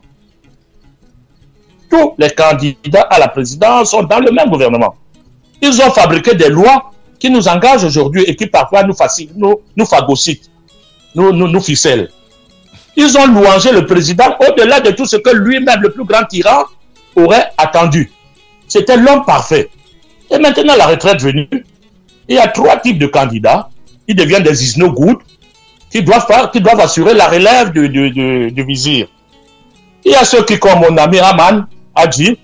Tous 1.90 2.12
les 2.18 2.30
candidats 2.30 3.02
à 3.10 3.18
la 3.18 3.28
présidence 3.28 3.90
sont 3.90 4.02
dans 4.02 4.20
le 4.20 4.30
même 4.30 4.50
gouvernement. 4.50 4.94
Ils 5.62 5.80
ont 5.80 5.90
fabriqué 5.90 6.34
des 6.34 6.50
lois 6.50 6.92
qui 7.18 7.30
nous 7.30 7.48
engagent 7.48 7.84
aujourd'hui 7.84 8.24
et 8.24 8.36
qui 8.36 8.46
parfois 8.46 8.82
nous, 8.82 8.94
facilitent, 8.94 9.36
nous, 9.36 9.86
phagocytent, 9.86 10.50
nous, 11.14 11.60
ficellent. 11.60 12.10
Ils 12.96 13.16
ont 13.16 13.26
louangé 13.26 13.72
le 13.72 13.86
président 13.86 14.36
au-delà 14.46 14.80
de 14.80 14.90
tout 14.90 15.06
ce 15.06 15.16
que 15.16 15.30
lui-même, 15.30 15.80
le 15.80 15.90
plus 15.92 16.04
grand 16.04 16.24
tyran, 16.24 16.64
aurait 17.16 17.52
attendu. 17.56 18.12
C'était 18.68 18.96
l'homme 18.96 19.24
parfait. 19.24 19.70
Et 20.30 20.38
maintenant, 20.38 20.76
la 20.76 20.86
retraite 20.86 21.22
venue, 21.22 21.48
il 22.28 22.36
y 22.36 22.38
a 22.38 22.48
trois 22.48 22.76
types 22.78 22.98
de 22.98 23.06
candidats. 23.06 23.70
Ils 24.08 24.16
deviennent 24.16 24.42
des 24.42 24.64
isno 24.64 24.90
good 24.90 25.18
qui 25.92 26.02
doivent, 26.02 26.80
assurer 26.80 27.14
la 27.14 27.28
relève 27.28 27.70
du, 27.70 27.88
du, 27.88 28.64
vizir. 28.64 29.06
Il 30.04 30.12
y 30.12 30.14
a 30.14 30.24
ceux 30.24 30.42
qui, 30.44 30.58
comme 30.58 30.80
mon 30.80 30.96
ami 30.96 31.18
Aman 31.18 31.66
a 31.94 32.06
dit, 32.06 32.38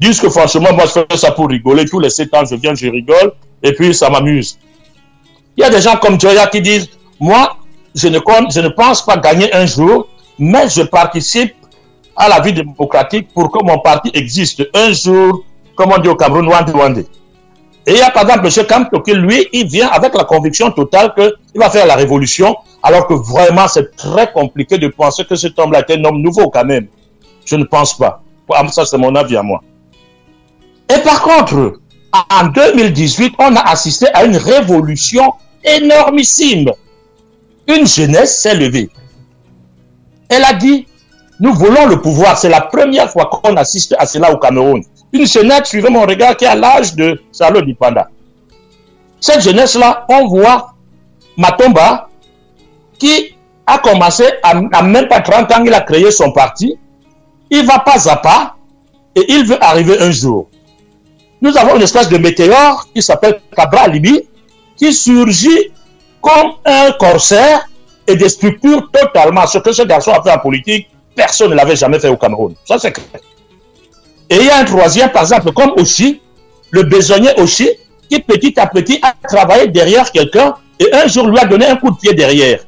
disent 0.00 0.20
que 0.20 0.30
franchement, 0.30 0.70
moi, 0.72 0.84
je 0.86 1.00
fais 1.08 1.16
ça 1.16 1.30
pour 1.30 1.48
rigoler. 1.48 1.84
Tous 1.84 2.00
les 2.00 2.10
sept 2.10 2.34
ans, 2.34 2.44
je 2.50 2.56
viens, 2.56 2.74
je 2.74 2.88
rigole, 2.88 3.32
et 3.62 3.72
puis 3.72 3.94
ça 3.94 4.08
m'amuse. 4.08 4.58
Il 5.56 5.60
y 5.60 5.64
a 5.64 5.70
des 5.70 5.82
gens 5.82 5.96
comme 5.96 6.18
Joya 6.18 6.46
qui 6.46 6.62
disent, 6.62 6.88
moi, 7.20 7.58
je 7.94 8.08
ne, 8.08 8.18
je 8.50 8.60
ne 8.60 8.68
pense 8.68 9.04
pas 9.04 9.18
gagner 9.18 9.54
un 9.54 9.66
jour, 9.66 10.08
mais 10.38 10.68
je 10.68 10.82
participe 10.82 11.54
à 12.16 12.28
la 12.28 12.40
vie 12.40 12.52
démocratique 12.52 13.28
pour 13.34 13.50
que 13.50 13.64
mon 13.64 13.78
parti 13.78 14.10
existe 14.14 14.66
un 14.74 14.92
jour, 14.92 15.44
comme 15.76 15.92
on 15.92 15.98
dit 15.98 16.08
au 16.08 16.16
Cameroun, 16.16 16.48
Wande 16.48 16.70
Wande. 16.70 17.04
Et 17.86 17.92
il 17.92 17.98
y 17.98 18.02
a 18.02 18.10
par 18.10 18.22
exemple 18.22 18.46
M. 18.46 18.66
Kamto 18.66 19.00
qui, 19.00 19.12
lui, 19.12 19.46
il 19.52 19.66
vient 19.66 19.88
avec 19.88 20.14
la 20.14 20.24
conviction 20.24 20.70
totale 20.70 21.12
qu'il 21.14 21.60
va 21.60 21.68
faire 21.68 21.86
la 21.86 21.96
révolution, 21.96 22.56
alors 22.82 23.06
que 23.06 23.14
vraiment 23.14 23.68
c'est 23.68 23.94
très 23.94 24.32
compliqué 24.32 24.78
de 24.78 24.88
penser 24.88 25.24
que 25.24 25.36
cet 25.36 25.58
homme-là 25.58 25.84
est 25.86 25.98
un 25.98 26.04
homme 26.04 26.20
nouveau 26.22 26.48
quand 26.48 26.64
même. 26.64 26.86
Je 27.44 27.56
ne 27.56 27.64
pense 27.64 27.96
pas. 27.96 28.22
Ah, 28.52 28.66
Ça, 28.68 28.86
c'est 28.86 28.98
mon 28.98 29.14
avis 29.14 29.36
à 29.36 29.42
moi. 29.42 29.62
Et 30.94 30.98
par 31.00 31.22
contre, 31.22 31.78
en 32.30 32.46
2018, 32.46 33.34
on 33.38 33.56
a 33.56 33.60
assisté 33.60 34.06
à 34.14 34.24
une 34.24 34.36
révolution 34.36 35.32
énormissime. 35.62 36.70
Une 37.66 37.86
jeunesse 37.86 38.40
s'est 38.40 38.54
levée. 38.54 38.90
Elle 40.28 40.44
a 40.44 40.54
dit, 40.54 40.86
nous 41.40 41.52
voulons 41.54 41.86
le 41.86 42.00
pouvoir. 42.00 42.38
C'est 42.38 42.48
la 42.48 42.60
première 42.60 43.10
fois 43.10 43.26
qu'on 43.26 43.56
assiste 43.56 43.94
à 43.98 44.06
cela 44.06 44.32
au 44.32 44.38
Cameroun. 44.38 44.82
Une 45.14 45.28
jeunesse, 45.28 45.68
suivez 45.68 45.90
mon 45.90 46.02
regard, 46.02 46.36
qui 46.36 46.44
a 46.44 46.56
l'âge 46.56 46.94
de 46.96 47.22
Salo 47.30 47.62
Dipanda. 47.62 48.08
Cette 49.20 49.42
jeunesse-là, 49.42 50.04
on 50.08 50.26
voit 50.26 50.74
Matomba, 51.36 52.08
qui 52.98 53.36
a 53.64 53.78
commencé 53.78 54.24
à, 54.42 54.82
même 54.82 55.06
pas 55.06 55.20
30 55.20 55.52
ans, 55.52 55.64
il 55.64 55.72
a 55.72 55.82
créé 55.82 56.10
son 56.10 56.32
parti. 56.32 56.76
Il 57.48 57.64
va 57.64 57.78
pas 57.78 58.10
à 58.10 58.16
pas 58.16 58.56
et 59.14 59.24
il 59.28 59.46
veut 59.46 59.62
arriver 59.62 60.00
un 60.00 60.10
jour. 60.10 60.48
Nous 61.40 61.56
avons 61.56 61.76
une 61.76 61.82
espèce 61.82 62.08
de 62.08 62.18
météore 62.18 62.88
qui 62.92 63.00
s'appelle 63.00 63.40
Cabra 63.56 63.86
Libi, 63.86 64.28
qui 64.76 64.92
surgit 64.92 65.70
comme 66.20 66.54
un 66.64 66.90
corsaire 66.92 67.68
et 68.08 68.16
des 68.16 68.30
totalement. 68.30 69.46
Ce 69.46 69.58
que 69.58 69.72
ce 69.72 69.82
garçon 69.82 70.10
a 70.10 70.22
fait 70.22 70.32
en 70.32 70.38
politique, 70.38 70.88
personne 71.14 71.50
ne 71.50 71.54
l'avait 71.54 71.76
jamais 71.76 72.00
fait 72.00 72.08
au 72.08 72.16
Cameroun. 72.16 72.54
Ça, 72.64 72.80
c'est 72.80 72.90
clair. 72.90 73.20
Et 74.30 74.36
il 74.36 74.46
y 74.46 74.50
a 74.50 74.58
un 74.58 74.64
troisième, 74.64 75.10
par 75.10 75.22
exemple, 75.22 75.52
comme 75.52 75.72
aussi, 75.76 76.20
le 76.70 76.82
besognier 76.82 77.30
aussi, 77.38 77.68
qui 78.08 78.20
petit 78.20 78.58
à 78.58 78.66
petit 78.66 78.98
a 79.02 79.14
travaillé 79.26 79.68
derrière 79.68 80.10
quelqu'un 80.10 80.54
et 80.78 80.92
un 80.92 81.06
jour 81.06 81.28
lui 81.28 81.38
a 81.38 81.44
donné 81.44 81.66
un 81.66 81.76
coup 81.76 81.90
de 81.90 81.96
pied 81.96 82.14
derrière. 82.14 82.60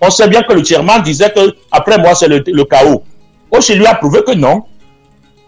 On 0.00 0.10
sait 0.10 0.28
bien 0.28 0.42
que 0.42 0.52
le 0.52 0.62
chairman 0.62 1.02
disait 1.02 1.30
que 1.30 1.54
après 1.70 1.98
moi, 1.98 2.14
c'est 2.14 2.28
le, 2.28 2.64
chaos. 2.64 3.02
Aussi 3.50 3.74
lui 3.74 3.86
a 3.86 3.94
prouvé 3.94 4.22
que 4.22 4.32
non. 4.32 4.64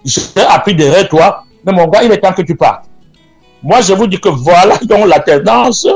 J'ai 0.04 0.20
appris 0.48 0.74
derrière 0.74 1.08
toi, 1.08 1.44
mais 1.64 1.72
mon 1.72 1.88
gars, 1.88 2.02
il 2.04 2.12
est 2.12 2.18
temps 2.18 2.32
que 2.32 2.42
tu 2.42 2.56
partes. 2.56 2.84
Moi, 3.62 3.80
je 3.80 3.92
vous 3.92 4.06
dis 4.06 4.20
que 4.20 4.28
voilà 4.28 4.78
donc 4.82 5.06
la 5.06 5.20
tendance 5.20 5.86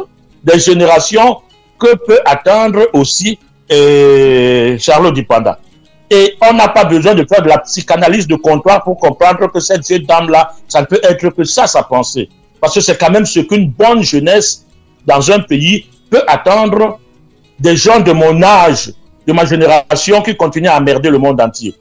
des 0.43 0.59
générations 0.59 1.39
que 1.79 1.95
peut 1.97 2.21
attendre 2.25 2.89
aussi 2.93 3.39
euh, 3.73 4.77
Charles 4.79 5.13
Dupanda. 5.13 5.59
Et 6.11 6.37
on 6.43 6.53
n'a 6.55 6.69
pas 6.69 6.85
besoin 6.85 7.15
de 7.15 7.25
faire 7.25 7.43
de 7.43 7.49
la 7.49 7.59
psychanalyse 7.59 8.27
de 8.27 8.35
comptoir 8.35 8.83
pour 8.83 8.99
comprendre 8.99 9.51
que 9.51 9.61
cette 9.61 9.87
jeune 9.87 10.03
dame-là, 10.03 10.53
ça 10.67 10.81
ne 10.81 10.87
peut 10.87 11.01
être 11.03 11.29
que 11.31 11.45
ça, 11.45 11.69
sa 11.69 11.85
pensée. 11.85 12.29
Parce 12.61 12.75
que 12.75 12.81
c'est 12.81 12.99
quand 12.99 13.11
même 13.11 13.27
ce 13.27 13.41
qu'une 13.41 13.71
bonne 13.71 14.03
jeunesse 14.03 14.67
dans 15.07 15.31
un 15.31 15.39
pays 15.39 15.87
peut 16.11 16.23
attendre 16.27 16.99
des 17.59 17.77
gens 17.77 18.01
de 18.01 18.13
mon 18.13 18.43
âge, 18.43 18.93
de 19.27 19.33
ma 19.33 19.45
génération 19.45 20.21
qui 20.23 20.37
continuent 20.37 20.69
à 20.69 20.79
emmerder 20.79 21.11
le 21.11 21.19
monde 21.19 21.41
entier. 21.41 21.75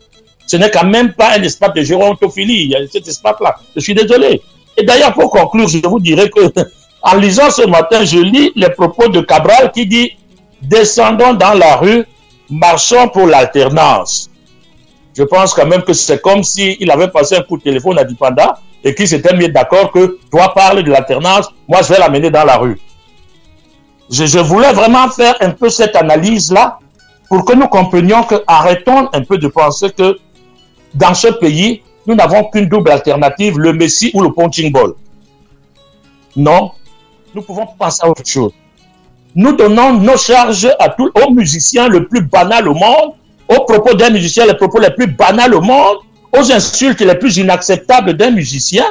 Ce 0.46 0.58
n'est 0.58 0.70
quand 0.70 0.86
même 0.86 1.14
pas 1.14 1.38
un 1.38 1.44
espace 1.44 1.74
de 1.74 1.82
gérontophilie, 1.82 2.74
cet 2.92 3.08
espace-là. 3.08 3.56
Je 3.76 3.82
suis 3.82 3.94
désolé. 3.94 4.42
Et 4.78 4.84
d'ailleurs, 4.84 5.14
pour 5.14 5.32
conclure, 5.32 5.68
je 5.68 5.80
vous 5.88 6.00
dirais 6.00 6.30
que, 6.30 6.52
en 7.02 7.16
lisant 7.18 7.50
ce 7.50 7.68
matin, 7.68 8.04
je 8.04 8.18
lis 8.18 8.52
les 8.56 8.70
propos 8.70 9.10
de 9.10 9.22
Cabral 9.22 9.72
qui 9.72 9.86
dit 9.86 10.12
Descendons 10.62 11.34
dans 11.34 11.54
la 11.54 11.78
rue, 11.78 12.06
marchons 12.50 13.08
pour 13.10 13.28
l'alternance. 13.28 14.30
Je 15.16 15.24
pense 15.24 15.54
quand 15.54 15.66
même 15.66 15.82
que 15.82 15.94
c'est 15.94 16.22
comme 16.22 16.44
s'il 16.44 16.90
avait 16.92 17.10
passé 17.10 17.36
un 17.36 17.42
coup 17.42 17.58
de 17.58 17.64
téléphone 17.64 18.00
à 18.00 18.04
Dipanda 18.04 18.60
et 18.84 18.96
qu'il 18.96 19.08
s'était 19.08 19.36
mis 19.36 19.50
d'accord 19.50 19.92
que 19.92 20.20
toi 20.32 20.54
parles 20.54 20.84
de 20.84 20.92
l'alternance, 20.92 21.50
moi 21.68 21.82
je 21.82 21.94
vais 21.94 22.00
l'amener 22.00 22.30
dans 22.30 22.46
la 22.46 22.58
rue. 22.58 22.80
Je, 24.10 24.26
je 24.26 24.40
voulais 24.40 24.72
vraiment 24.74 25.10
faire 25.10 25.36
un 25.42 25.52
peu 25.52 25.70
cette 25.70 25.96
analyse-là 25.96 26.80
pour 27.28 27.46
que 27.46 27.54
nous 27.54 27.68
comprenions 27.68 28.24
que 28.24 28.36
arrêtons 28.48 29.10
un 29.14 29.22
peu 29.24 29.38
de 29.38 29.48
penser 29.48 29.92
que 29.92 30.18
dans 30.94 31.14
ce 31.14 31.28
pays, 31.28 31.84
nous 32.08 32.16
n'avons 32.16 32.46
qu'une 32.46 32.68
double 32.68 32.90
alternative, 32.90 33.60
le 33.60 33.74
Messi 33.74 34.10
ou 34.14 34.22
le 34.22 34.34
punching 34.34 34.72
ball. 34.72 34.94
Non, 36.36 36.72
nous 37.36 37.42
pouvons 37.44 37.68
penser 37.68 38.00
à 38.04 38.10
autre 38.10 38.26
chose. 38.26 38.52
Nous 39.36 39.56
donnons 39.56 39.94
nos 39.94 40.18
charges 40.18 40.70
à 40.80 40.90
tous, 40.90 41.12
aux 41.16 41.32
musiciens 41.32 41.88
le 41.88 42.08
plus 42.08 42.22
banal 42.22 42.68
au 42.68 42.74
monde, 42.74 43.14
aux 43.48 43.64
propos 43.66 43.94
d'un 43.96 44.10
musicien 44.10 44.46
les 44.46 44.56
propos 44.56 44.80
les 44.80 44.92
plus 44.92 45.08
banals 45.08 45.54
au 45.54 45.62
monde, 45.62 45.98
aux 46.38 46.52
insultes 46.52 47.02
les 47.02 47.16
plus 47.16 47.38
inacceptables 47.38 48.14
d'un 48.14 48.32
musicien, 48.32 48.86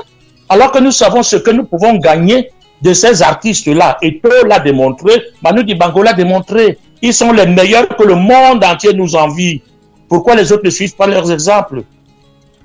alors 0.49 0.71
que 0.71 0.79
nous 0.79 0.91
savons 0.93 1.23
ce 1.23 1.37
que 1.37 1.51
nous 1.51 1.65
pouvons 1.65 1.97
gagner 1.99 2.51
de 2.83 2.93
ces 2.93 3.23
artistes-là. 3.23 3.99
Et 4.03 4.21
Tho 4.21 4.47
l'a 4.47 4.61
démontré, 4.61 5.23
Manu 5.43 5.65
Dibango 5.65 6.03
l'a 6.03 6.13
démontré. 6.13 6.79
Ils 7.03 7.15
sont 7.15 7.33
les 7.33 7.47
meilleurs 7.47 7.89
que 7.89 8.03
le 8.03 8.15
monde 8.15 8.65
entier 8.65 8.93
nous 8.95 9.15
envie. 9.15 9.63
Pourquoi 10.09 10.35
les 10.35 10.53
autres 10.53 10.65
ne 10.65 10.71
suivent 10.71 10.97
pas 10.97 11.07
leurs 11.07 11.31
exemples? 11.31 11.83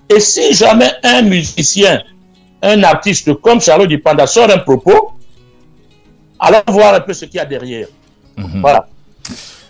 Et 0.10 0.20
si 0.20 0.53
jamais 0.53 0.92
un 1.03 1.24
musicien, 1.24 2.01
un 2.62 2.84
artiste 2.84 3.34
comme 3.42 3.60
Charles 3.60 3.88
Dupanda 3.88 4.27
sort 4.27 4.50
un 4.50 4.60
propos, 4.60 5.12
allons 6.44 6.62
voir 6.68 6.94
un 6.94 7.00
peu 7.00 7.14
ce 7.14 7.26
qu'il 7.26 7.36
y 7.38 7.40
a 7.40 7.46
derrière. 7.46 7.88
Voilà. 8.62 8.88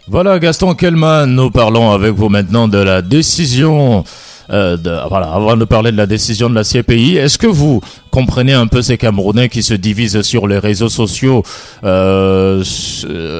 Voilà, 0.07 0.37
Gaston 0.39 0.73
Kellman, 0.73 1.27
nous 1.27 1.49
parlons 1.49 1.91
avec 1.91 2.11
vous 2.11 2.27
maintenant 2.29 2.67
de 2.67 2.77
la 2.77 3.01
décision. 3.01 4.03
euh, 4.49 4.75
de, 4.75 4.91
voilà, 5.07 5.27
avant 5.31 5.55
de 5.55 5.63
parler 5.65 5.91
de 5.93 5.97
la 5.97 6.05
décision 6.05 6.49
de 6.49 6.55
la 6.55 6.63
CPI, 6.65 7.15
est-ce 7.15 7.37
que 7.37 7.47
vous 7.47 7.79
comprenez 8.11 8.51
un 8.51 8.67
peu 8.67 8.81
ces 8.81 8.97
Camerounais 8.97 9.47
qui 9.47 9.63
se 9.63 9.73
divisent 9.73 10.21
sur 10.21 10.47
les 10.47 10.59
réseaux 10.59 10.89
sociaux 10.89 11.43
euh, 11.85 12.61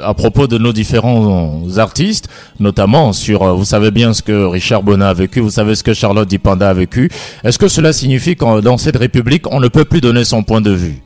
à 0.03 0.13
propos 0.13 0.47
de 0.47 0.57
nos 0.57 0.71
différents 0.71 1.63
artistes, 1.77 2.29
notamment 2.59 3.11
sur, 3.11 3.43
euh, 3.43 3.51
vous 3.53 3.65
savez 3.65 3.91
bien 3.91 4.13
ce 4.13 4.21
que 4.21 4.45
Richard 4.45 4.83
Bonnat 4.83 5.09
a 5.09 5.13
vécu, 5.13 5.41
vous 5.41 5.51
savez 5.51 5.75
ce 5.75 5.83
que 5.83 5.93
Charlotte 5.93 6.27
Dipanda 6.27 6.69
a 6.69 6.73
vécu. 6.73 7.09
Est-ce 7.43 7.59
que 7.59 7.67
cela 7.67 7.91
signifie 7.91 8.35
qu'en 8.37 8.61
dans 8.61 8.77
cette 8.77 8.97
République, 8.97 9.51
on 9.51 9.59
ne 9.59 9.67
peut 9.67 9.85
plus 9.85 9.99
donner 10.01 10.23
son 10.23 10.43
point 10.43 10.61
de 10.61 10.71
vue? 10.71 11.01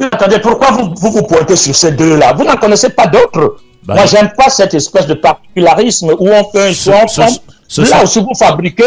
Attendez, 0.00 0.38
pourquoi 0.40 0.70
vous, 0.72 0.92
vous 0.96 1.10
vous 1.12 1.22
pointez 1.22 1.56
sur 1.56 1.74
ces 1.74 1.92
deux-là? 1.92 2.32
Vous 2.34 2.44
n'en 2.44 2.56
connaissez 2.56 2.90
pas 2.90 3.06
d'autres? 3.06 3.56
Bah, 3.84 3.94
Moi, 3.94 4.06
j'aime 4.06 4.30
pas 4.36 4.50
cette 4.50 4.74
espèce 4.74 5.06
de 5.06 5.14
particularisme 5.14 6.10
où 6.18 6.28
on 6.28 6.44
fait 6.50 6.68
un 6.70 6.72
ce 6.74 7.80
Là 7.90 8.02
aussi, 8.02 8.20
vous 8.20 8.34
fabriquez, 8.38 8.82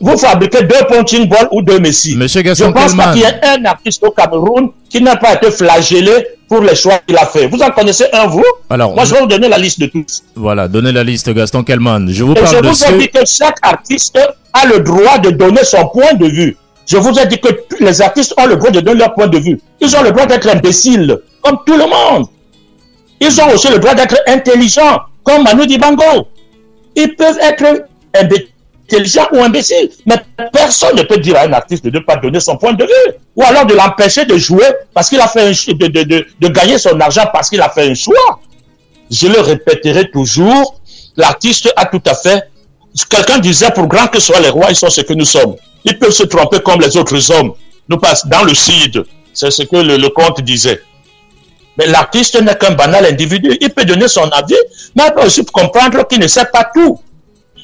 vous 0.00 0.16
fabriquez 0.18 0.62
deux 0.64 0.84
punching 0.88 1.28
balls 1.28 1.48
ou 1.52 1.62
deux 1.62 1.78
Messi. 1.78 2.16
Monsieur 2.16 2.40
Je 2.40 2.46
Gaston 2.46 2.68
ne 2.68 2.72
pense 2.72 2.94
pas 2.94 3.12
qu'il 3.12 3.22
y 3.22 3.24
ait 3.24 3.40
un 3.44 3.64
artiste 3.64 4.02
au 4.04 4.10
Cameroun 4.10 4.70
qui 4.88 5.00
n'a 5.02 5.16
pas 5.16 5.34
été 5.34 5.50
flagellé 5.50 6.26
pour 6.48 6.60
les 6.60 6.74
choix 6.74 6.98
qu'il 7.06 7.16
a 7.16 7.24
fait. 7.26 7.46
Vous 7.46 7.60
en 7.62 7.70
connaissez 7.70 8.04
un, 8.12 8.26
vous? 8.26 8.44
Alors, 8.68 8.94
Moi, 8.94 9.04
je 9.04 9.14
vais 9.14 9.20
vous 9.20 9.26
donner 9.26 9.48
la 9.48 9.58
liste 9.58 9.80
de 9.80 9.86
tous. 9.86 10.22
voilà, 10.36 10.68
donnez 10.68 10.92
la 10.92 11.02
liste, 11.04 11.32
Gaston 11.32 11.62
Kellman. 11.62 12.08
Je 12.10 12.24
vous 12.24 12.32
Et 12.32 12.36
je 12.36 12.42
parle 12.42 12.62
de 12.62 12.68
vous 12.68 12.84
ai 12.84 12.98
dit 12.98 13.08
que 13.08 13.24
chaque 13.24 13.56
artiste 13.62 14.18
a 14.52 14.66
le 14.66 14.80
droit 14.80 15.18
de 15.18 15.30
donner 15.30 15.64
son 15.64 15.86
point 15.88 16.12
de 16.14 16.26
vue. 16.26 16.56
Je 16.86 16.96
vous 16.96 17.18
ai 17.18 17.26
dit 17.26 17.40
que 17.40 17.48
les 17.80 18.02
artistes 18.02 18.34
ont 18.36 18.46
le 18.46 18.56
droit 18.56 18.70
de 18.70 18.80
donner 18.80 19.00
leur 19.00 19.14
point 19.14 19.28
de 19.28 19.38
vue. 19.38 19.60
Ils 19.80 19.96
ont 19.96 20.02
le 20.02 20.12
droit 20.12 20.26
d'être 20.26 20.48
imbéciles, 20.48 21.18
comme 21.40 21.58
tout 21.64 21.76
le 21.76 21.84
monde. 21.86 22.26
Ils 23.20 23.40
ont 23.40 23.50
aussi 23.54 23.68
le 23.70 23.78
droit 23.78 23.94
d'être 23.94 24.16
intelligents, 24.26 25.00
comme 25.22 25.44
Manu 25.44 25.66
Dibango. 25.66 26.26
Ils 26.96 27.14
peuvent 27.14 27.38
être 27.40 27.86
intelligents 28.14 29.28
ou 29.32 29.38
imbéciles, 29.42 29.90
mais 30.06 30.16
personne 30.52 30.96
ne 30.96 31.02
peut 31.02 31.18
dire 31.18 31.36
à 31.36 31.42
un 31.42 31.52
artiste 31.52 31.84
de 31.84 31.90
ne 31.90 32.00
pas 32.00 32.16
donner 32.16 32.40
son 32.40 32.56
point 32.56 32.72
de 32.72 32.84
vue, 32.84 33.14
ou 33.36 33.42
alors 33.44 33.64
de 33.64 33.74
l'empêcher 33.74 34.24
de 34.24 34.36
jouer 34.36 34.66
parce 34.92 35.08
qu'il 35.08 35.20
a 35.20 35.28
fait 35.28 35.42
un, 35.42 35.52
de, 35.72 36.26
de 36.40 36.48
gagner 36.48 36.78
son 36.78 36.98
argent 37.00 37.24
parce 37.32 37.48
qu'il 37.48 37.60
a 37.62 37.68
fait 37.70 37.88
un 37.90 37.94
choix. 37.94 38.40
Je 39.10 39.28
le 39.28 39.40
répéterai 39.40 40.10
toujours, 40.10 40.80
l'artiste 41.16 41.72
a 41.76 41.86
tout 41.86 42.02
à 42.06 42.14
fait 42.14 42.42
Quelqu'un 43.08 43.38
disait, 43.38 43.70
pour 43.70 43.86
grand 43.86 44.06
que 44.06 44.20
soient 44.20 44.40
les 44.40 44.50
rois, 44.50 44.66
ils 44.70 44.76
sont 44.76 44.90
ce 44.90 45.00
que 45.00 45.14
nous 45.14 45.24
sommes. 45.24 45.56
Ils 45.84 45.98
peuvent 45.98 46.12
se 46.12 46.24
tromper 46.24 46.60
comme 46.60 46.80
les 46.80 46.96
autres 46.96 47.30
hommes. 47.32 47.52
Nous 47.88 47.98
passons 47.98 48.28
dans 48.28 48.44
le 48.44 48.54
CID. 48.54 49.02
C'est 49.32 49.50
ce 49.50 49.62
que 49.62 49.76
le, 49.76 49.96
le 49.96 50.08
comte 50.10 50.40
disait. 50.42 50.82
Mais 51.78 51.86
l'artiste 51.86 52.40
n'est 52.40 52.56
qu'un 52.56 52.72
banal 52.72 53.06
individu. 53.06 53.56
Il 53.60 53.70
peut 53.70 53.84
donner 53.84 54.08
son 54.08 54.28
avis, 54.28 54.54
mais 54.94 55.04
il 55.06 55.14
peut 55.14 55.26
aussi 55.26 55.44
comprendre 55.46 56.06
qu'il 56.06 56.20
ne 56.20 56.28
sait 56.28 56.44
pas 56.52 56.68
tout. 56.74 57.00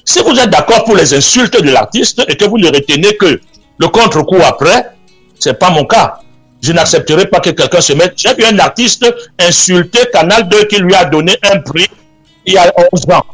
Si 0.04 0.20
vous 0.20 0.38
êtes 0.38 0.48
d'accord 0.48 0.84
pour 0.84 0.96
les 0.96 1.12
insultes 1.12 1.62
de 1.62 1.70
l'artiste 1.70 2.22
et 2.28 2.36
que 2.36 2.46
vous 2.46 2.56
ne 2.56 2.68
retenez 2.68 3.14
que 3.16 3.38
le 3.78 3.88
contre-coup 3.88 4.40
après, 4.42 4.92
c'est 5.38 5.58
pas 5.58 5.70
mon 5.70 5.84
cas. 5.84 6.20
Je 6.62 6.72
n'accepterai 6.72 7.26
pas 7.26 7.40
que 7.40 7.50
quelqu'un 7.50 7.80
se 7.80 7.92
mette. 7.92 8.14
J'ai 8.16 8.34
vu 8.34 8.44
un 8.44 8.58
artiste 8.58 9.06
insulter 9.38 10.08
Canal 10.12 10.48
2 10.48 10.64
qui 10.64 10.76
lui 10.78 10.94
a 10.94 11.04
donné 11.04 11.36
un 11.42 11.60
prix 11.60 11.86
il 12.46 12.54
y 12.54 12.56
a 12.58 12.72
11 12.92 13.14
ans. 13.14 13.24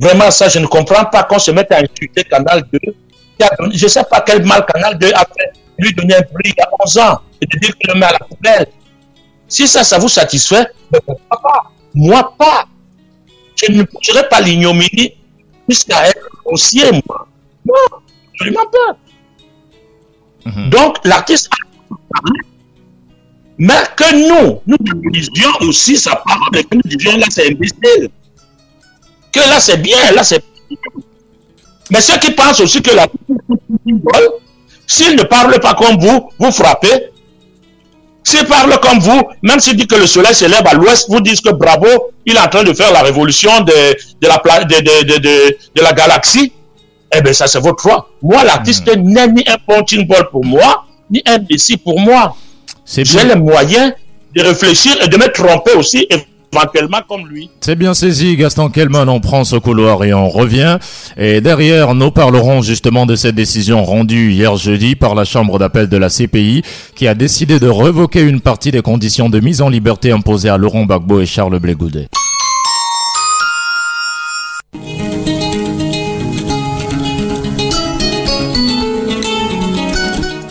Vraiment, 0.00 0.30
ça, 0.30 0.48
je 0.48 0.58
ne 0.58 0.66
comprends 0.66 1.04
pas 1.06 1.24
qu'on 1.24 1.38
se 1.38 1.50
mette 1.50 1.72
à 1.72 1.78
insulter 1.78 2.24
Canal 2.24 2.64
2. 2.72 2.78
Je 3.72 3.84
ne 3.84 3.88
sais 3.88 4.04
pas 4.04 4.20
quel 4.20 4.44
mal 4.44 4.64
Canal 4.72 4.98
2 4.98 5.10
a 5.12 5.20
fait 5.20 5.52
lui 5.78 5.92
donner 5.94 6.14
un 6.16 6.22
prix 6.22 6.52
il 6.52 6.54
y 6.56 6.60
a 6.60 6.68
11 6.84 6.98
ans 6.98 7.18
et 7.40 7.46
de 7.46 7.58
dire 7.58 7.76
qu'il 7.76 7.90
le 7.92 7.98
met 7.98 8.06
à 8.06 8.12
la 8.12 8.18
poubelle. 8.18 8.66
Si 9.48 9.66
ça, 9.66 9.84
ça 9.84 9.98
vous 9.98 10.08
satisfait, 10.08 10.66
pourquoi 10.90 11.40
pas? 11.42 11.72
Moi, 11.94 12.34
pas. 12.38 12.66
Je 13.56 13.72
ne 13.72 13.82
poserai 13.82 14.28
pas 14.28 14.40
l'ignominie 14.40 15.14
jusqu'à 15.68 16.08
être 16.08 16.28
grossier, 16.44 16.90
moi. 17.06 17.26
Non, 17.66 17.98
absolument 18.32 18.66
pas. 18.66 20.50
Mhm. 20.50 20.70
Donc, 20.70 20.98
l'artiste 21.04 21.48
a 21.52 22.20
mais 23.60 23.74
que 23.96 24.14
nous, 24.14 24.60
nous 24.66 25.10
disions 25.10 25.50
aussi 25.62 25.96
sa 25.96 26.14
parole 26.14 26.56
et 26.56 26.62
que 26.62 26.76
nous 26.76 26.82
disions 26.84 27.16
là, 27.16 27.26
c'est 27.28 27.50
imbécile. 27.50 28.08
Que 29.38 29.48
là, 29.48 29.60
c'est 29.60 29.76
bien, 29.76 30.10
là, 30.14 30.24
c'est. 30.24 30.42
Mais 31.90 32.00
ceux 32.00 32.18
qui 32.18 32.32
pensent 32.32 32.60
aussi 32.60 32.82
que 32.82 32.94
la 32.94 33.06
s'il 34.86 35.16
ne 35.16 35.22
parle 35.22 35.60
pas 35.60 35.74
comme 35.74 35.98
vous, 35.98 36.30
vous 36.38 36.50
frappez. 36.50 37.10
S'il 38.24 38.44
parle 38.46 38.78
comme 38.80 38.98
vous, 38.98 39.22
même 39.42 39.60
s'il 39.60 39.76
dit 39.76 39.86
que 39.86 39.94
le 39.94 40.06
soleil 40.06 40.34
s'élève 40.34 40.66
à 40.66 40.74
l'ouest, 40.74 41.06
vous 41.08 41.20
dites 41.20 41.40
que 41.40 41.52
bravo, 41.52 41.86
il 42.26 42.36
est 42.36 42.40
en 42.40 42.48
train 42.48 42.64
de 42.64 42.72
faire 42.72 42.92
la 42.92 43.02
révolution 43.02 43.60
de, 43.60 43.72
de, 44.20 44.28
la, 44.28 44.64
de, 44.64 45.18
de, 45.18 45.82
la 45.82 45.92
galaxie. 45.92 46.52
Eh 47.14 47.20
bien, 47.22 47.32
ça, 47.32 47.46
c'est 47.46 47.60
votre 47.60 47.82
foi. 47.82 48.08
Moi, 48.22 48.42
l'artiste 48.44 48.94
hmm. 48.94 49.00
n'est 49.02 49.28
ni 49.28 49.44
un 49.46 49.56
punching 49.66 50.06
ball 50.06 50.28
pour 50.30 50.44
moi, 50.44 50.84
ni 51.10 51.22
un 51.26 51.38
messie 51.50 51.76
pour 51.76 52.00
moi. 52.00 52.34
J'ai 52.86 53.24
les 53.24 53.36
moyens 53.36 53.92
de 54.34 54.42
réfléchir 54.42 54.96
et 55.02 55.08
de 55.08 55.16
me 55.16 55.30
tromper 55.32 55.72
aussi 55.74 56.06
C'est 57.60 57.76
bien 57.76 57.94
saisi, 57.94 58.36
Gaston 58.36 58.70
Kellman, 58.70 59.08
on 59.08 59.20
prend 59.20 59.44
ce 59.44 59.56
couloir 59.56 60.02
et 60.04 60.14
on 60.14 60.28
revient. 60.28 60.78
Et 61.16 61.40
derrière, 61.40 61.94
nous 61.94 62.10
parlerons 62.10 62.62
justement 62.62 63.06
de 63.06 63.16
cette 63.16 63.34
décision 63.34 63.84
rendue 63.84 64.32
hier 64.32 64.56
jeudi 64.56 64.96
par 64.96 65.14
la 65.14 65.24
Chambre 65.24 65.58
d'appel 65.58 65.88
de 65.88 65.96
la 65.96 66.08
CPI 66.08 66.62
qui 66.94 67.06
a 67.06 67.14
décidé 67.14 67.60
de 67.60 67.68
revoquer 67.68 68.22
une 68.22 68.40
partie 68.40 68.70
des 68.70 68.82
conditions 68.82 69.28
de 69.28 69.40
mise 69.40 69.62
en 69.62 69.68
liberté 69.68 70.10
imposées 70.10 70.48
à 70.48 70.56
Laurent 70.56 70.84
Gbagbo 70.84 71.20
et 71.20 71.26
Charles 71.26 71.58
Blé 71.58 71.76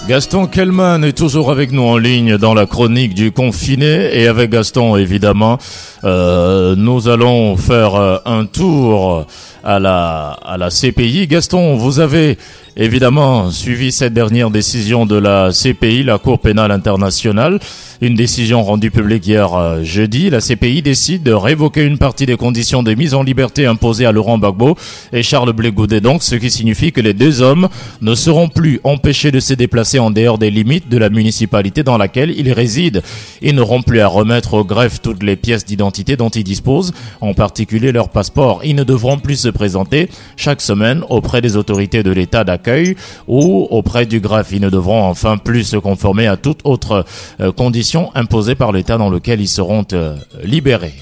Gaston 0.08 0.48
Kellman 0.48 1.04
est 1.04 1.18
toujours 1.18 1.52
avec 1.52 1.74
nous 1.74 1.82
en 1.84 1.98
ligne 1.98 2.38
dans 2.38 2.54
la 2.54 2.66
chronique 2.66 3.14
du 3.14 3.34
confiné 3.34 4.18
et 4.18 4.28
avec 4.28 4.52
Gaston 4.52 4.96
évidemment 4.96 5.58
euh, 6.06 6.76
nous 6.78 7.10
allons 7.10 7.58
faire 7.58 7.96
euh, 7.96 8.18
un 8.26 8.46
tour 8.46 9.26
à 9.64 9.80
la 9.80 10.30
à 10.46 10.58
la 10.58 10.70
CPI. 10.70 11.28
Gaston, 11.28 11.76
vous 11.76 12.00
avez 12.00 12.38
évidemment 12.78 13.52
suivi 13.52 13.92
cette 13.92 14.14
dernière 14.14 14.50
décision 14.52 15.06
de 15.06 15.18
la 15.18 15.50
CPI, 15.52 16.04
la 16.04 16.20
Cour 16.20 16.40
pénale 16.40 16.72
internationale. 16.72 17.60
Une 18.00 18.14
décision 18.14 18.64
rendue 18.64 18.92
publique 18.92 19.26
hier 19.26 19.54
euh, 19.56 19.84
jeudi. 19.84 20.30
La 20.30 20.40
CPI 20.40 20.84
décide 20.84 21.24
de 21.24 21.34
révoquer 21.34 21.84
une 21.84 21.98
partie 21.98 22.28
des 22.28 22.38
conditions 22.38 22.84
de 22.84 22.94
mise 22.94 23.16
en 23.16 23.24
liberté 23.24 23.66
imposées 23.66 24.06
à 24.06 24.12
Laurent 24.12 24.38
Gbagbo 24.38 24.78
et 25.12 25.24
Charles 25.24 25.52
Blé 25.52 25.72
donc 26.00 26.24
ce 26.24 26.36
qui 26.36 26.50
signifie 26.50 26.92
que 26.92 27.02
les 27.02 27.14
deux 27.14 27.42
hommes 27.42 27.68
ne 28.02 28.16
seront 28.16 28.48
plus 28.48 28.80
empêchés 28.84 29.32
de 29.32 29.40
se 29.40 29.54
déplacer 29.54 29.97
en 30.00 30.12
dehors 30.12 30.38
des 30.38 30.52
limites 30.52 30.90
de 30.90 30.98
la 30.98 31.10
municipalité 31.10 31.84
dans 31.84 31.98
laquelle 31.98 32.32
ils 32.38 32.52
résident. 32.52 33.02
Ils 33.42 33.56
n'auront 33.56 33.82
plus 33.82 34.00
à 34.02 34.08
remettre 34.08 34.54
au 34.54 34.64
greffe 34.64 35.02
toutes 35.02 35.24
les 35.24 35.36
pièces 35.36 35.66
d'identité 35.66 36.16
dont 36.16 36.30
ils 36.30 36.44
disposent, 36.44 36.94
en 37.22 37.34
particulier 37.34 37.92
leur 37.92 38.10
passeport. 38.10 38.62
Ils 38.64 38.76
ne 38.76 38.84
devront 38.84 39.18
plus 39.18 39.38
se 39.38 39.50
présenter 39.50 40.10
chaque 40.36 40.62
semaine 40.62 41.04
auprès 41.10 41.42
des 41.42 41.56
autorités 41.56 42.04
de 42.04 42.12
l'État 42.12 42.44
d'accueil 42.44 42.96
ou 43.28 43.68
auprès 43.70 44.06
du 44.06 44.20
greffe. 44.20 44.52
Ils 44.52 44.62
ne 44.62 44.70
devront 44.70 45.04
enfin 45.04 45.38
plus 45.38 45.64
se 45.64 45.78
conformer 45.78 46.28
à 46.28 46.38
toute 46.38 46.60
autre 46.64 47.06
euh, 47.40 47.52
condition 47.52 48.12
imposées 48.16 48.56
par 48.56 48.72
l'État 48.72 48.98
dans 48.98 49.10
lequel 49.10 49.42
ils 49.42 49.48
seront 49.48 49.86
euh, 49.94 50.16
libérés. 50.44 50.94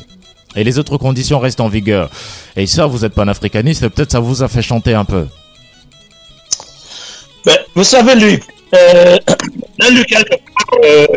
Et 0.56 0.64
les 0.64 0.80
autres 0.80 0.98
conditions 0.98 1.40
restent 1.40 1.62
en 1.62 1.68
vigueur. 1.68 2.10
Et 2.56 2.66
ça, 2.66 2.86
vous 2.86 3.04
êtes 3.04 3.14
panafricaniste, 3.14 3.88
peut-être 3.90 4.12
ça 4.12 4.20
vous 4.20 4.42
a 4.42 4.48
fait 4.48 4.62
chanter 4.62 4.94
un 4.94 5.06
peu. 5.06 5.28
Ben, 7.46 7.58
vous 7.76 7.84
savez, 7.84 8.16
Luc, 8.16 8.44
euh, 8.74 9.18
Luc, 9.90 10.08
quelque 10.08 10.30
part, 10.30 10.80
euh, 10.84 11.08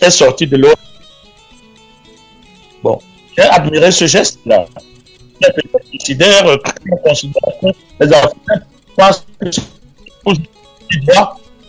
est 0.00 0.10
sorti 0.10 0.46
de 0.46 0.56
l'eau. 0.56 0.74
Bon, 2.82 2.98
j'ai 3.36 3.44
admiré 3.44 3.90
ce 3.92 4.06
geste-là. 4.06 4.66
Je 5.40 5.48
considère, 5.90 6.58
considère 7.02 7.60
que 7.60 7.66
les 8.00 8.12
Africains 8.12 8.62
pensent 8.96 9.26
que 9.40 9.48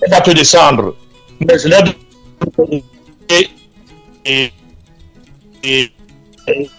elle 0.01 0.11
va 0.11 0.21
te 0.21 0.31
descendre. 0.31 0.95
Mais 1.39 1.57
je 1.59 1.67
l'ai 1.67 1.77
et, 3.29 3.49
et, 4.25 4.51
et, 5.63 5.91
et 6.47 6.69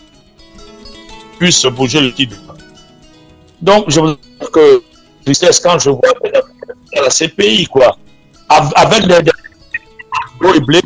puisse 1.38 1.64
bouger 1.66 2.00
le 2.00 2.12
titre. 2.12 2.36
Donc, 3.60 3.90
je 3.90 4.00
vous 4.00 4.14
dis 4.14 4.46
que 4.52 4.82
tristesse 5.26 5.60
quand 5.60 5.78
je 5.78 5.90
vois 5.90 6.00
la 6.94 7.10
CPI, 7.10 7.66
quoi, 7.66 7.98
avec 8.48 9.02
les 9.04 10.60
blé, 10.60 10.80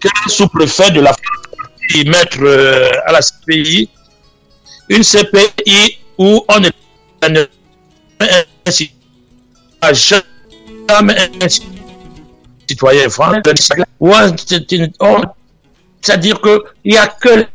qu'un 0.00 0.28
sous-préfet 0.28 0.90
de 0.90 1.00
la 1.00 1.12
France 1.12 2.06
mettre 2.06 2.42
euh, 2.42 2.90
à 3.06 3.12
la 3.12 3.20
CPI 3.20 3.88
une 4.88 5.02
CPI 5.04 5.98
où 6.18 6.42
on 6.48 6.64
est 6.64 6.72
un 7.22 7.46
un 11.40 11.48
citoyen 12.68 13.08
français, 13.10 13.42
c'est-à-dire 16.00 16.40
qu'il 16.40 16.60
n'y 16.84 16.96
a 16.96 17.06
que 17.06 17.46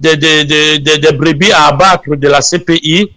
des, 0.00 0.16
des, 0.16 0.44
des, 0.44 0.78
des, 0.78 1.12
brebis 1.12 1.52
à 1.52 1.66
abattre 1.66 2.16
de 2.16 2.28
la 2.28 2.40
CPI. 2.40 3.10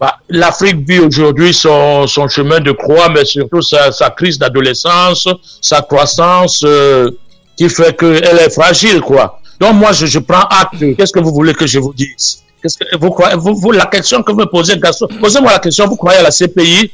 Bah, 0.00 0.16
L'Afrique 0.30 0.88
vit 0.88 0.98
aujourd'hui 1.00 1.52
son, 1.52 2.06
son, 2.06 2.26
chemin 2.26 2.60
de 2.60 2.72
croix, 2.72 3.10
mais 3.10 3.26
surtout 3.26 3.60
sa, 3.60 3.92
sa 3.92 4.08
crise 4.08 4.38
d'adolescence, 4.38 5.28
sa 5.60 5.82
croissance 5.82 6.62
euh, 6.64 7.10
qui 7.54 7.68
fait 7.68 7.94
qu'elle 7.94 8.38
est 8.38 8.50
fragile. 8.50 9.02
quoi. 9.02 9.40
Donc 9.60 9.74
moi, 9.74 9.92
je, 9.92 10.06
je 10.06 10.18
prends 10.18 10.46
acte. 10.48 10.96
Qu'est-ce 10.96 11.12
que 11.12 11.20
vous 11.20 11.34
voulez 11.34 11.52
que 11.52 11.66
je 11.66 11.78
vous 11.78 11.92
dise? 11.92 12.42
Qu'est-ce 12.62 12.78
que 12.78 12.96
vous 12.98 13.10
croyez 13.10 13.36
vous, 13.36 13.54
vous, 13.54 13.72
La 13.72 13.86
question 13.86 14.22
que 14.22 14.32
vous 14.32 14.38
me 14.38 14.46
posez, 14.46 14.78
Gaston, 14.78 15.06
posez-moi 15.20 15.52
la 15.52 15.58
question, 15.58 15.86
vous 15.86 15.96
croyez 15.96 16.18
à 16.18 16.22
la 16.22 16.30
CPI 16.30 16.90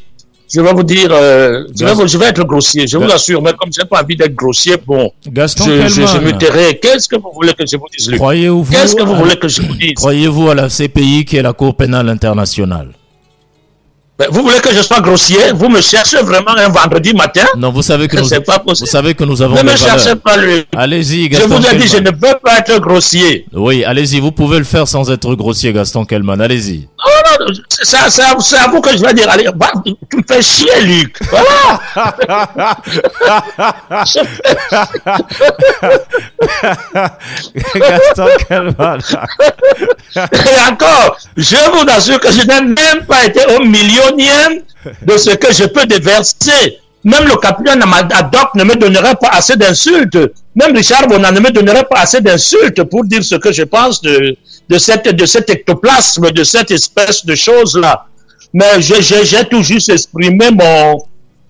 je 0.52 0.60
vais 0.60 0.72
vous 0.72 0.82
dire, 0.82 1.08
euh, 1.10 1.64
je, 1.78 2.18
vais, 2.18 2.26
être 2.26 2.44
grossier, 2.44 2.86
je 2.86 2.96
vous 2.98 3.10
assure, 3.10 3.42
mais 3.42 3.52
comme 3.54 3.70
je 3.72 3.80
n'ai 3.82 3.88
pas 3.88 4.02
envie 4.02 4.16
d'être 4.16 4.34
grossier, 4.34 4.76
bon, 4.86 5.10
Gaston 5.26 5.64
je, 5.64 5.88
je, 5.88 6.18
me 6.18 6.36
tairai. 6.38 6.78
Qu'est-ce 6.80 7.08
que 7.08 7.16
vous 7.16 7.30
voulez 7.34 7.52
que 7.54 7.66
je 7.66 7.76
vous 7.76 7.86
dise, 7.96 8.10
Croyez-vous 8.16 8.64
Qu'est-ce 8.70 8.94
que 8.94 9.02
vous 9.02 9.14
voulez 9.16 9.36
que 9.36 9.48
je 9.48 9.62
vous 9.62 9.74
dise? 9.74 9.94
Croyez-vous 9.94 10.50
à 10.50 10.54
la 10.54 10.68
CPI 10.68 11.24
qui 11.24 11.36
est 11.36 11.42
la 11.42 11.52
Cour 11.52 11.74
pénale 11.76 12.08
internationale? 12.08 12.90
Ben, 14.18 14.28
vous 14.30 14.42
voulez 14.42 14.60
que 14.60 14.72
je 14.72 14.80
sois 14.80 15.00
grossier? 15.00 15.52
Vous 15.54 15.68
me 15.68 15.82
cherchez 15.82 16.16
vraiment 16.22 16.56
un 16.56 16.70
vendredi 16.70 17.12
matin? 17.12 17.44
Non, 17.58 17.70
vous 17.70 17.82
savez 17.82 18.08
que 18.08 18.16
nous, 18.20 18.30
pas 18.40 18.62
vous 18.66 18.74
savez 18.74 19.12
que 19.14 19.24
nous 19.24 19.42
avons 19.42 19.56
ne 19.56 19.62
me 19.62 19.76
cherchez 19.76 20.16
pas 20.16 20.38
lui. 20.38 20.64
Allez-y, 20.74 21.28
Gaston. 21.28 21.48
Je 21.48 21.54
vous 21.54 21.66
ai 21.66 21.76
dit, 21.76 21.86
je 21.86 21.98
ne 21.98 22.08
veux 22.10 22.38
pas 22.42 22.60
être 22.60 22.80
grossier. 22.80 23.44
Oui, 23.52 23.84
allez-y, 23.84 24.20
vous 24.20 24.32
pouvez 24.32 24.56
le 24.56 24.64
faire 24.64 24.88
sans 24.88 25.10
être 25.10 25.34
grossier, 25.34 25.74
Gaston 25.74 26.06
Kellman. 26.06 26.40
Allez-y. 26.40 26.88
Oh 27.06 27.10
non, 27.40 27.46
c'est 27.68 27.96
à, 27.96 28.08
vous 28.70 28.80
que 28.80 28.96
je 28.96 29.02
vais 29.04 29.12
dire. 29.12 29.28
Allez, 29.28 29.50
tu 30.10 30.16
me 30.16 30.22
fais 30.26 30.40
chier, 30.40 30.80
Luc. 30.82 31.18
Voilà. 31.30 31.78
Gaston 37.74 38.28
Kellman. 38.48 38.98
Et 40.16 40.72
encore, 40.72 41.18
je 41.36 41.56
vous 41.70 41.84
assure 41.94 42.18
que 42.18 42.32
je 42.32 42.46
n'ai 42.46 42.62
même 42.62 43.04
pas 43.06 43.26
été 43.26 43.40
au 43.54 43.62
de 44.12 45.16
ce 45.16 45.30
que 45.30 45.52
je 45.52 45.64
peux 45.64 45.86
déverser. 45.86 46.78
Même 47.04 47.24
le 47.28 47.36
capitaine 47.36 47.82
Adoc 47.82 48.54
ne 48.56 48.64
me 48.64 48.74
donnerait 48.74 49.14
pas 49.14 49.28
assez 49.28 49.56
d'insultes. 49.56 50.18
Même 50.56 50.74
Richard 50.74 51.06
Bonan 51.06 51.30
ne 51.32 51.40
me 51.40 51.50
donnerait 51.50 51.84
pas 51.84 52.00
assez 52.00 52.20
d'insultes 52.20 52.82
pour 52.84 53.04
dire 53.04 53.22
ce 53.22 53.36
que 53.36 53.52
je 53.52 53.62
pense 53.62 54.02
de, 54.02 54.36
cette, 54.78 55.08
de 55.14 55.26
cet 55.26 55.48
ectoplasme, 55.48 56.30
de 56.32 56.42
cette 56.42 56.72
espèce 56.72 57.24
de 57.24 57.34
chose-là. 57.36 58.06
Mais 58.52 58.80
j'ai 58.80 59.44
tout 59.44 59.62
juste 59.62 59.88
exprimé 59.88 60.50
mon, 60.50 61.04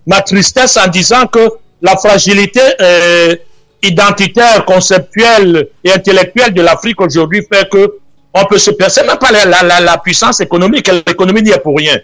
ma 0.06 0.20
tristesse 0.20 0.76
en 0.76 0.88
disant 0.88 1.26
que 1.26 1.48
la 1.80 1.96
fragilité 1.96 2.60
euh, 2.80 3.36
identitaire, 3.82 4.64
conceptuelle 4.64 5.68
et 5.84 5.92
intellectuelle 5.92 6.52
de 6.52 6.62
l'Afrique 6.62 7.00
aujourd'hui 7.00 7.42
fait 7.50 7.68
que 7.70 7.94
on 8.34 8.44
peut 8.44 8.58
se 8.58 8.72
percer, 8.72 9.02
même 9.06 9.16
pas 9.16 9.32
la, 9.32 9.62
la, 9.62 9.80
la 9.80 9.98
puissance 9.98 10.40
économique, 10.40 10.90
l'économie 11.06 11.42
n'y 11.42 11.50
est 11.50 11.58
pour 11.58 11.78
rien. 11.78 11.96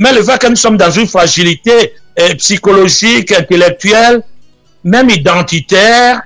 Mais 0.00 0.14
le 0.14 0.22
fait 0.22 0.38
que 0.38 0.46
nous 0.48 0.56
sommes 0.56 0.78
dans 0.78 0.90
une 0.90 1.06
fragilité 1.06 1.92
euh, 2.18 2.34
psychologique, 2.36 3.32
intellectuelle, 3.32 4.22
même 4.82 5.10
identitaire, 5.10 6.22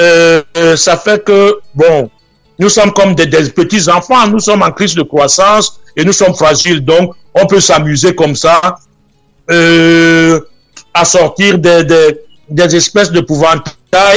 euh, 0.00 0.42
euh, 0.56 0.76
ça 0.76 0.96
fait 0.96 1.24
que, 1.24 1.60
bon, 1.72 2.10
nous 2.58 2.68
sommes 2.68 2.92
comme 2.92 3.14
des, 3.14 3.26
petits 3.50 3.88
enfants, 3.88 4.26
nous 4.26 4.40
sommes 4.40 4.62
en 4.62 4.72
crise 4.72 4.96
de 4.96 5.02
croissance 5.02 5.80
et 5.96 6.04
nous 6.04 6.12
sommes 6.12 6.34
fragiles. 6.34 6.84
Donc, 6.84 7.14
on 7.32 7.46
peut 7.46 7.60
s'amuser 7.60 8.12
comme 8.16 8.34
ça, 8.34 8.60
à 10.92 11.04
sortir 11.04 11.58
des, 11.58 12.76
espèces 12.76 13.12
de 13.12 13.20
pouvoir. 13.20 13.62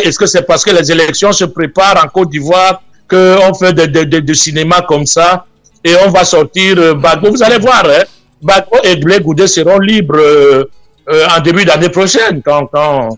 Est-ce 0.03 0.17
que 0.17 0.25
c'est 0.25 0.41
parce 0.41 0.65
que 0.65 0.71
les 0.71 0.91
élections 0.91 1.31
se 1.31 1.45
préparent 1.45 2.03
en 2.03 2.07
Côte 2.07 2.31
d'Ivoire 2.31 2.81
qu'on 3.07 3.53
fait 3.53 3.73
de, 3.73 4.33
cinéma 4.33 4.81
comme 4.87 5.05
ça 5.05 5.45
et 5.83 5.95
on 6.05 6.09
va 6.09 6.23
sortir 6.23 6.77
euh, 6.79 6.93
Vous 7.23 7.43
allez 7.43 7.59
voir, 7.59 7.83
hein, 7.85 8.03
Bagbo 8.41 8.77
et 8.83 8.95
Blé 8.95 9.19
Goudé 9.19 9.47
seront 9.47 9.79
libres 9.79 10.17
euh, 10.17 10.63
euh, 11.09 11.25
en 11.35 11.41
début 11.41 11.65
d'année 11.65 11.89
prochaine 11.89 12.41
quand, 12.43 12.65
quand, 12.67 13.17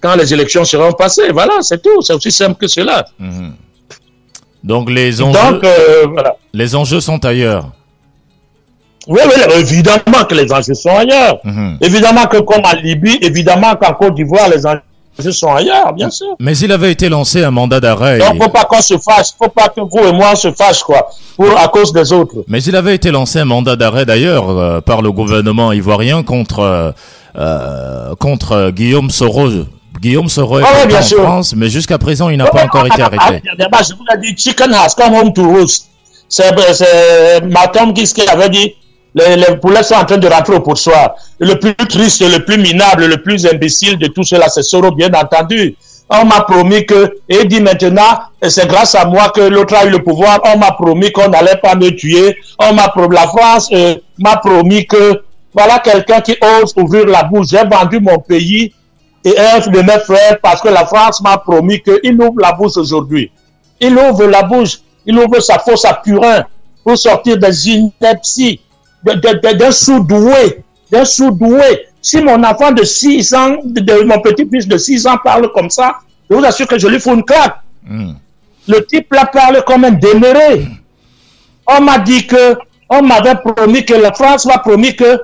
quand 0.00 0.14
les 0.16 0.32
élections 0.32 0.64
seront 0.64 0.92
passées. 0.92 1.30
Voilà, 1.32 1.54
c'est 1.62 1.82
tout. 1.82 2.02
C'est 2.02 2.14
aussi 2.14 2.30
simple 2.30 2.58
que 2.60 2.66
cela. 2.68 3.04
Mhm. 3.18 3.54
Donc 4.62 4.90
les 4.90 5.22
enjeux, 5.22 5.60
les 6.52 6.74
enjeux 6.74 7.00
sont 7.00 7.24
ailleurs. 7.24 7.70
Oui, 9.06 9.20
oui, 9.24 9.42
évidemment 9.60 10.24
que 10.28 10.34
les 10.34 10.52
enjeux 10.52 10.74
sont 10.74 10.94
ailleurs. 10.94 11.38
Mhm. 11.44 11.78
Évidemment 11.80 12.26
que 12.26 12.38
comme 12.38 12.64
en 12.64 12.74
Libye, 12.82 13.18
évidemment 13.22 13.74
qu'en 13.76 13.94
Côte 13.94 14.14
d'Ivoire, 14.14 14.48
les 14.50 14.66
enjeux 14.66 14.82
je 15.18 15.30
sont 15.30 15.52
ailleurs, 15.52 15.92
bien 15.92 16.10
sûr. 16.10 16.36
Mais 16.38 16.56
il 16.58 16.70
avait 16.70 16.92
été 16.92 17.08
lancé 17.08 17.42
un 17.42 17.50
mandat 17.50 17.80
d'arrêt. 17.80 18.18
Donc, 18.18 18.42
faut 18.42 18.48
pas 18.50 18.64
qu'on 18.64 18.80
se 18.80 18.96
fâche, 18.98 19.28
faut 19.36 19.48
pas 19.48 19.68
que 19.68 19.80
vous 19.80 20.08
et 20.08 20.12
moi 20.12 20.36
se 20.36 20.52
fâche, 20.52 20.82
quoi, 20.82 21.08
pour, 21.36 21.58
à 21.58 21.68
cause 21.68 21.92
des 21.92 22.12
autres. 22.12 22.44
Mais 22.46 22.62
il 22.62 22.76
avait 22.76 22.94
été 22.94 23.10
lancé 23.10 23.40
un 23.40 23.44
mandat 23.44 23.76
d'arrêt, 23.76 24.06
d'ailleurs, 24.06 24.48
euh, 24.48 24.80
par 24.80 25.02
le 25.02 25.10
gouvernement 25.10 25.72
ivoirien 25.72 26.22
contre, 26.22 26.60
euh, 26.60 26.92
euh 27.36 28.14
contre 28.16 28.70
Guillaume 28.70 29.10
Soros. 29.10 29.64
Guillaume 30.00 30.28
Soros 30.28 30.60
ah, 30.62 30.88
est 30.88 31.14
en 31.14 31.22
France, 31.24 31.54
mais 31.56 31.68
jusqu'à 31.68 31.98
présent, 31.98 32.28
il 32.28 32.38
n'a 32.38 32.46
pas 32.46 32.62
encore 32.64 32.86
été 32.86 33.02
arrêté. 33.02 33.42
je 33.44 33.94
vous 33.94 34.04
l'ai 34.10 34.32
dit, 34.32 34.40
chicken 34.40 34.72
has 34.72 34.94
come 34.96 35.14
home 35.14 35.32
to 35.32 35.42
roost. 35.42 35.86
C'est 36.28 36.52
Matom 37.42 37.92
qui 37.92 38.28
avait 38.28 38.50
dit, 38.50 38.74
les, 39.18 39.56
poulets 39.56 39.82
sont 39.82 39.94
en 39.94 40.04
train 40.04 40.18
de 40.18 40.28
rentrer 40.28 40.54
au 40.54 40.60
poursoir. 40.60 41.14
Le 41.38 41.58
plus 41.58 41.74
triste, 41.74 42.20
le 42.22 42.44
plus 42.44 42.58
minable, 42.58 43.06
le 43.06 43.22
plus 43.22 43.46
imbécile 43.46 43.98
de 43.98 44.06
tout 44.08 44.22
cela, 44.22 44.48
c'est 44.48 44.62
Soro, 44.62 44.92
bien 44.92 45.10
entendu. 45.12 45.76
On 46.10 46.24
m'a 46.24 46.40
promis 46.40 46.86
que, 46.86 47.18
et 47.28 47.44
dit 47.44 47.60
maintenant, 47.60 48.18
c'est 48.42 48.66
grâce 48.66 48.94
à 48.94 49.04
moi 49.04 49.30
que 49.34 49.42
l'autre 49.42 49.74
a 49.74 49.84
eu 49.84 49.90
le 49.90 50.02
pouvoir, 50.02 50.40
on 50.44 50.58
m'a 50.58 50.72
promis 50.72 51.12
qu'on 51.12 51.28
n'allait 51.28 51.58
pas 51.62 51.74
me 51.74 51.90
tuer. 51.90 52.36
On 52.58 52.72
m'a 52.72 52.92
la 53.10 53.26
France 53.26 53.68
euh, 53.72 53.96
m'a 54.18 54.36
promis 54.36 54.86
que, 54.86 55.22
voilà 55.52 55.78
quelqu'un 55.80 56.20
qui 56.20 56.36
ose 56.40 56.72
ouvrir 56.76 57.06
la 57.06 57.24
bouche. 57.24 57.48
J'ai 57.50 57.64
vendu 57.64 58.00
mon 58.00 58.18
pays 58.18 58.72
et 59.24 59.34
un 59.38 59.58
de 59.58 59.80
mes 59.80 59.98
frères 60.00 60.38
parce 60.42 60.62
que 60.62 60.68
la 60.68 60.86
France 60.86 61.20
m'a 61.20 61.36
promis 61.38 61.82
qu'il 61.82 62.14
ouvre 62.14 62.40
la 62.40 62.52
bouche 62.52 62.76
aujourd'hui. 62.76 63.30
Il 63.80 63.96
ouvre 63.98 64.26
la 64.26 64.42
bouche, 64.42 64.78
il 65.04 65.18
ouvre 65.18 65.40
sa 65.40 65.58
fosse 65.58 65.84
à 65.84 65.94
purin 65.94 66.44
pour 66.84 66.96
sortir 66.96 67.36
des 67.36 67.68
inepties 67.68 68.60
d'un 69.04 69.70
sous-doué, 69.70 70.62
d'un 70.90 71.04
sous-doué. 71.04 71.86
Si 72.00 72.20
mon 72.22 72.42
enfant 72.44 72.72
de 72.72 72.84
6 72.84 73.34
ans, 73.34 73.56
de, 73.64 74.02
mon 74.04 74.20
petit-fils 74.20 74.66
de 74.66 74.76
6 74.76 75.06
ans 75.06 75.18
parle 75.22 75.50
comme 75.52 75.70
ça, 75.70 75.98
je 76.30 76.36
vous 76.36 76.44
assure 76.44 76.66
que 76.66 76.78
je 76.78 76.86
lui 76.88 77.00
fous 77.00 77.14
une 77.14 77.24
claque. 77.24 77.56
Hmm. 77.86 78.12
Le 78.68 78.84
type 78.84 79.12
là 79.12 79.26
parle 79.26 79.62
comme 79.66 79.84
un 79.84 79.90
déméré. 79.90 80.66
On 81.66 81.80
m'a 81.82 81.98
dit 81.98 82.26
que, 82.26 82.54
on 82.88 83.02
m'avait 83.02 83.34
promis 83.36 83.84
que 83.84 83.94
la 83.94 84.12
France 84.12 84.46
m'a 84.46 84.58
promis 84.58 84.94
que, 84.94 85.20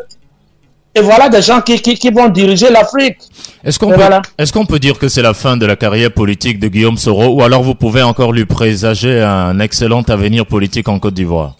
et 0.94 1.00
voilà 1.00 1.28
des 1.28 1.42
gens 1.42 1.60
qui, 1.60 1.80
qui, 1.80 2.10
vont 2.10 2.28
diriger 2.28 2.70
l'Afrique. 2.70 3.18
Est-ce 3.64 3.78
qu'on 3.78 3.90
peut, 3.90 4.00
est 4.38 4.66
peut 4.68 4.78
dire 4.78 4.98
que 4.98 5.08
c'est 5.08 5.22
la 5.22 5.34
fin 5.34 5.56
de 5.56 5.66
la 5.66 5.76
carrière 5.76 6.12
politique 6.12 6.58
de 6.58 6.68
Guillaume 6.68 6.98
Soro 6.98 7.34
ou 7.34 7.42
alors 7.42 7.62
vous 7.62 7.74
pouvez 7.74 8.02
encore 8.02 8.32
lui 8.32 8.44
présager 8.44 9.20
un 9.22 9.58
excellent 9.58 10.02
avenir 10.02 10.46
politique 10.46 10.88
en 10.88 10.98
Côte 10.98 11.14
d'Ivoire? 11.14 11.56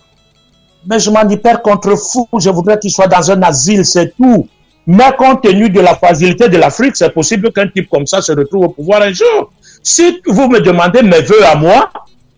Mais 0.87 0.99
je 0.99 1.11
m'en 1.11 1.29
hyper 1.29 1.63
contre 1.63 1.97
fou. 1.97 2.29
Je 2.39 2.51
voudrais 2.51 2.79
qu'il 2.79 2.91
soit 2.91 3.07
dans 3.07 3.31
un 3.31 3.43
asile, 3.43 3.85
c'est 3.85 4.15
tout. 4.17 4.49
Mais 4.87 5.05
compte 5.17 5.43
tenu 5.43 5.71
de 5.71 5.81
la 5.81 5.95
fragilité 5.95 6.49
de 6.49 6.59
l'Afrique, 6.59 6.97
c'est 6.97 7.11
possible 7.11 7.51
qu'un 7.53 7.69
type 7.69 7.89
comme 7.89 8.07
ça 8.07 8.21
se 8.21 8.33
retrouve 8.33 8.65
au 8.65 8.69
pouvoir 8.69 9.03
un 9.03 9.13
jour. 9.13 9.51
Si 9.83 10.21
vous 10.27 10.49
me 10.49 10.61
demandez 10.61 11.03
mes 11.03 11.23
voeux 11.23 11.45
à 11.45 11.55
moi, 11.55 11.91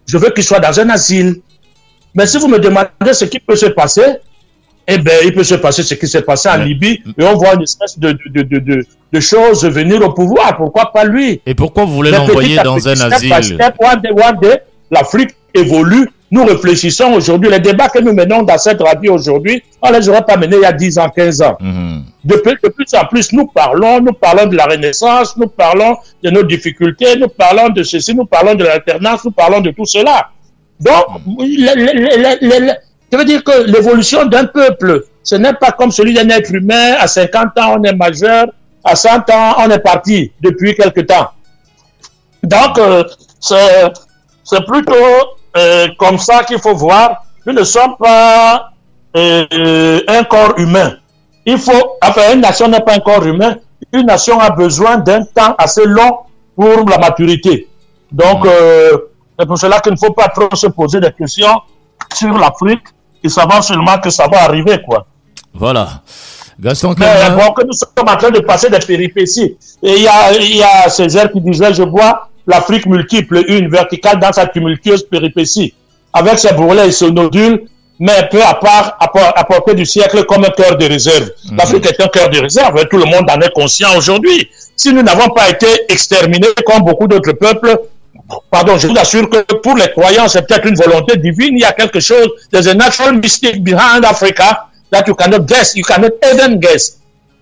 je 0.07 0.17
veux 0.17 0.31
qu'il 0.31 0.45
soit 0.45 0.61
dans 0.61 0.79
un 0.79 0.89
asile. 0.91 1.41
Mais 2.15 2.27
si 2.27 2.39
vous 2.39 2.49
me 2.49 2.59
demandez 2.59 3.13
ce 3.13 3.25
qui 3.25 3.41
peut 3.41 3.57
se 3.57 3.67
passer, 3.67 4.19
eh 4.89 4.99
bien, 4.99 5.15
il 5.25 5.35
peut 5.35 5.43
se 5.43 5.57
passer 5.57 5.83
ce 5.83 5.95
qui 5.95 6.07
s'est 6.07 6.23
passé 6.23 6.49
en 6.49 6.59
Libye 6.59 7.03
et 7.19 7.25
on 7.25 7.35
voit 7.37 7.55
une 7.55 7.63
espèce 7.63 7.99
de, 7.99 8.17
de, 8.27 8.43
de, 8.43 8.85
de, 9.13 9.21
choses 9.21 9.65
venir 9.65 10.01
au 10.03 10.13
pouvoir. 10.13 10.57
Pourquoi 10.57 10.93
pas 10.93 11.05
lui? 11.05 11.41
Et 11.45 11.55
pourquoi 11.55 11.85
vous 11.85 11.95
voulez 11.95 12.13
l'envoyer 12.13 12.57
dans 12.63 12.87
un 12.89 13.01
asile? 13.11 13.59
L'Afrique 14.91 15.31
évolue 15.53 16.09
nous 16.31 16.45
réfléchissons 16.45 17.13
aujourd'hui, 17.13 17.51
les 17.51 17.61
débats 17.61 17.89
que 17.89 18.01
nous 18.01 18.13
menons 18.13 18.43
dans 18.43 18.59
cette 18.59 18.83
radio 18.83 19.15
aujourd'hui, 19.15 19.63
on 19.81 19.91
ne 19.91 19.99
les 19.99 20.09
aurait 20.09 20.25
pas 20.25 20.37
menés 20.37 20.57
il 20.57 20.63
y 20.63 20.65
a 20.65 20.73
10 20.73 20.99
ans, 20.99 21.09
15 21.09 21.43
ans. 21.43 21.57
Mhm. 21.61 22.03
de, 22.25 22.37
plus 22.37 22.95
en 22.95 23.05
plus, 23.07 23.33
nous 23.33 23.47
parlons, 23.47 24.01
nous 24.01 24.13
parlons 24.13 24.47
de 24.47 24.57
la 24.57 24.65
Renaissance, 24.65 25.37
nous 25.37 25.47
parlons 25.47 25.97
de 26.23 26.31
nos 26.31 26.43
difficultés, 26.43 27.17
nous 27.17 27.29
parlons 27.29 27.69
de 27.69 27.83
ceci, 27.85 28.15
nous 28.15 28.27
parlons 28.27 28.55
de 28.55 28.65
l'alternance, 28.65 29.25
nous 29.25 29.31
parlons 29.31 29.61
de 29.61 29.71
tout 29.71 29.87
cela. 29.87 30.31
Donc, 30.81 31.05
ça 33.11 33.19
veut 33.19 33.25
dire 33.25 33.45
que 33.45 33.63
l'évolution 33.71 34.27
d'un 34.27 34.47
peuple, 34.47 35.05
ce 35.23 35.37
n'est 35.37 35.55
pas 35.55 35.71
comme 35.71 35.93
celui 35.93 36.13
d'un 36.13 36.29
être 36.29 36.53
humain, 36.53 36.95
à 36.99 37.07
50 37.07 37.59
ans 37.59 37.77
on 37.79 37.83
est 37.85 37.95
majeur, 37.95 38.47
à 38.85 38.97
100 38.97 39.31
ans 39.31 39.55
on 39.59 39.71
est 39.71 39.79
parti 39.79 40.33
depuis 40.41 40.75
quelque 40.75 41.01
temps. 41.03 41.31
Donc, 42.43 42.79
euh, 42.79 43.05
c'est 43.41 44.65
plutôt 44.67 44.93
euh, 45.57 45.89
comme 45.99 46.19
ça 46.19 46.45
qu'il 46.45 46.59
faut 46.59 46.75
voir. 46.75 47.25
Nous 47.45 47.53
ne 47.53 47.65
sommes 47.65 47.97
pas 47.99 48.71
euh, 49.17 50.01
un 50.09 50.25
corps 50.25 50.55
humain. 50.59 50.97
Il 51.45 51.59
faut, 51.59 51.97
enfin, 52.03 52.35
une 52.35 52.41
nation 52.41 52.69
n'est 52.69 52.81
pas 52.81 52.95
un 52.95 53.01
corps 53.01 53.25
humain. 53.25 53.57
Une 53.93 54.07
nation 54.07 54.41
a 54.41 54.51
besoin 54.51 54.97
d'un 54.99 55.23
temps 55.23 55.55
assez 55.57 55.85
long 55.87 56.19
pour 56.57 56.89
la 56.89 56.99
maturité. 56.99 57.69
Donc, 58.11 58.45
euh, 58.45 58.97
c'est 59.39 59.47
pour 59.47 59.59
cela 59.59 59.81
qu'il 59.81 59.93
ne 59.93 59.99
faut 59.99 60.13
pas 60.13 60.29
trop 60.29 60.55
se 60.55 60.67
poser 60.67 61.01
des 61.01 61.13
questions 61.13 61.61
sur 62.15 62.37
l'Afrique 62.37 62.85
et 63.23 63.29
savoir 63.29 63.63
seulement 63.63 63.99
que 63.99 64.11
ça 64.11 64.27
va 64.27 64.43
arriver, 64.43 64.81
quoi. 64.85 65.07
Voilà. 65.55 66.03
Gaston 66.59 66.95
Mais 66.99 67.31
bon, 67.31 67.53
que 67.53 67.67
nous 67.67 67.73
sommes 67.73 68.09
en 68.09 68.17
train 68.17 68.31
de 68.31 68.41
passer 68.41 68.71
des 68.71 68.79
péripéties. 68.79 69.57
Et 69.83 69.97
il 69.97 70.03
y 70.03 70.09
a, 70.09 70.33
y 70.33 70.63
a 70.63 70.89
Césaire 70.89 71.31
qui 71.31 71.41
disait, 71.41 71.75
je 71.75 71.83
vois 71.83 72.26
l'Afrique 72.47 72.87
multiple, 72.87 73.45
une 73.49 73.69
verticale 73.69 74.19
dans 74.19 74.33
sa 74.33 74.47
tumultueuse 74.47 75.05
péripétie, 75.09 75.75
avec 76.13 76.39
ses 76.39 76.53
bourrelets 76.53 76.89
et 76.89 76.93
ses 76.93 77.11
nodules, 77.11 77.67
mais 77.99 78.29
peu 78.31 78.43
à 78.43 78.55
part 78.55 78.97
à, 79.01 79.45
portée 79.45 79.75
du 79.75 79.87
siècle 79.87 80.25
comme 80.25 80.45
un 80.45 80.51
cœur 80.51 80.77
de 80.77 80.87
réserve. 80.87 81.31
Mhm. 81.51 81.57
L'Afrique 81.57 81.87
est 81.87 82.01
un 82.01 82.09
cœur 82.09 82.29
de 82.29 82.39
réserve, 82.41 82.85
tout 82.91 82.99
le 82.99 83.07
monde 83.07 83.29
en 83.31 83.41
est 83.41 83.53
conscient 83.53 83.97
aujourd'hui. 83.97 84.49
Si 84.77 84.93
nous 84.93 85.03
n'avons 85.03 85.29
pas 85.31 85.49
été 85.49 85.67
exterminés 85.89 86.49
comme 86.67 86.83
beaucoup 86.83 87.07
d'autres 87.09 87.33
peuples, 87.33 87.79
pardon, 88.51 88.77
je 88.77 88.89
vous 88.89 88.99
assure 88.99 89.29
que 89.31 89.41
pour 89.57 89.77
les 89.77 89.89
croyants, 89.89 90.29
c'est 90.29 90.47
peut-être 90.47 90.67
une 90.67 90.77
volonté 90.77 91.17
divine, 91.17 91.57
il 91.57 91.61
y 91.61 91.65
a 91.65 91.73
quelque 91.73 92.01
chose, 92.01 92.29
there's 92.53 92.69
a 92.69 92.75
natural 92.75 93.15
mystic 93.15 93.63
behind 93.65 94.05
Africa 94.05 94.67
that 94.91 95.05
you 95.07 95.15
cannot 95.15 95.47
guess, 95.47 95.75
you 95.75 95.83
cannot 95.85 96.13
even 96.23 96.61
guess. 96.61 96.99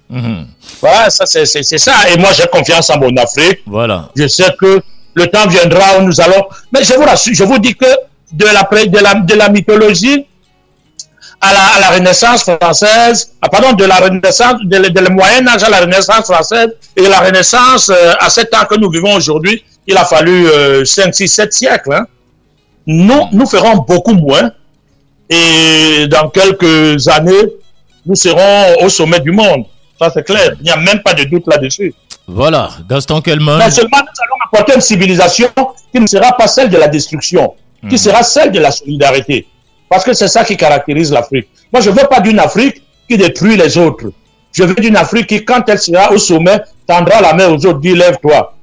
Mhm. 0.09 0.47
Voilà, 0.81 1.11
ça 1.11 1.25
c'est 1.27 1.47
ça. 1.79 1.93
Et 2.13 2.19
moi 2.19 2.31
j'ai 2.37 2.47
confiance 2.47 2.91
en 2.91 2.99
mon 2.99 3.17
Afrique. 3.17 3.61
Voilà. 3.67 4.11
Je 4.15 4.29
sais 4.29 4.55
que 4.61 4.81
le 5.15 5.27
temps 5.29 5.47
viendra 5.49 5.99
où 5.99 6.03
nous 6.03 6.21
allons. 6.21 6.45
Mais 6.73 6.83
je 6.85 6.95
vous 6.95 7.03
rassure, 7.05 7.35
je 7.35 7.45
vous 7.45 7.59
dis 7.59 7.75
que 7.75 7.87
de 8.33 8.45
la, 8.47 8.63
de 8.87 8.99
la, 8.99 9.15
de 9.15 9.35
la 9.35 9.49
mythologie 9.49 10.27
à 11.41 11.53
la, 11.53 11.61
à 11.77 11.81
la, 11.81 11.97
Renaissance 11.97 12.43
française, 12.43 13.33
ah, 13.43 13.49
pardon, 13.49 13.73
de 13.73 13.85
la 13.85 13.97
Renaissance, 13.97 14.57
de, 14.65 14.89
de, 14.89 15.01
le 15.01 15.11
Moyen 15.11 15.47
Âge 15.47 15.63
à 15.63 15.69
la 15.69 15.81
Renaissance 15.81 16.25
française 16.25 16.69
et 16.97 17.03
de 17.03 17.09
la 17.09 17.21
Renaissance 17.21 17.91
euh, 17.91 18.13
à 18.19 18.31
cet 18.31 18.51
temps 18.51 18.65
que 18.69 18.77
nous 18.77 18.91
vivons 18.91 19.15
aujourd'hui, 19.15 19.63
il 19.87 19.97
a 19.97 20.05
fallu 20.05 20.47
5, 20.85 21.15
6, 21.15 21.29
7 21.29 21.53
siècles. 21.53 21.93
Hein. 21.93 22.07
Nous, 22.87 23.29
nous 23.33 23.47
ferons 23.47 23.85
beaucoup 23.87 24.15
moins 24.15 24.51
et 25.29 26.07
dans 26.09 26.29
quelques 26.29 27.09
années, 27.09 27.53
nous 28.07 28.15
serons 28.15 28.77
au 28.83 28.89
sommet 28.89 29.21
du 29.21 29.33
monde. 29.33 29.65
Ça, 29.99 30.11
c'est 30.13 30.25
clair. 30.25 30.53
Il 30.61 30.65
n'y 30.65 30.71
a 30.71 30.77
même 30.77 31.03
pas 31.03 31.15
de 31.15 31.25
doute 31.25 31.45
là-dessus. 31.47 31.95
Voilà, 32.27 32.71
Gaston 32.89 33.21
Kelman. 33.21 33.59
Mais 33.59 33.71
seulement 33.71 33.99
nous 33.99 34.23
allons 34.25 34.34
apporter 34.55 34.75
une 34.75 34.81
civilisation 34.81 35.49
qui 35.93 36.01
ne 36.01 36.07
sera 36.07 36.33
pas 36.33 36.47
celle 36.47 36.71
de 36.71 36.77
la 36.77 36.89
destruction, 36.89 37.55
qui 37.89 37.95
hmm. 37.95 37.99
sera 37.99 38.23
celle 38.23 38.53
de 38.53 38.61
la 38.61 38.71
solidarité. 38.71 39.47
Parce 39.89 40.05
que 40.05 40.13
c'est 40.13 40.29
ça 40.29 40.45
qui 40.45 40.57
caractérise 40.57 41.13
l'Afrique. 41.13 41.49
Moi, 41.73 41.83
je 41.83 41.91
ne 41.91 41.97
veux 41.97 42.07
pas 42.07 42.21
d'une 42.21 42.39
Afrique 42.39 42.83
qui 43.09 43.17
détruit 43.17 43.57
les 43.57 43.77
autres. 43.77 44.07
Je 44.53 44.65
veux 44.65 44.75
d'une 44.75 44.97
Afrique 44.97 45.27
qui, 45.27 45.45
quand 45.45 45.69
elle 45.69 45.79
sera 45.79 46.13
au 46.13 46.19
sommet, 46.19 46.59
tendra 46.87 47.21
la 47.21 47.35
main 47.35 47.49
aux 47.49 47.67
autres, 47.67 47.81
dit 47.81 47.95
lève-toi. 47.95 48.55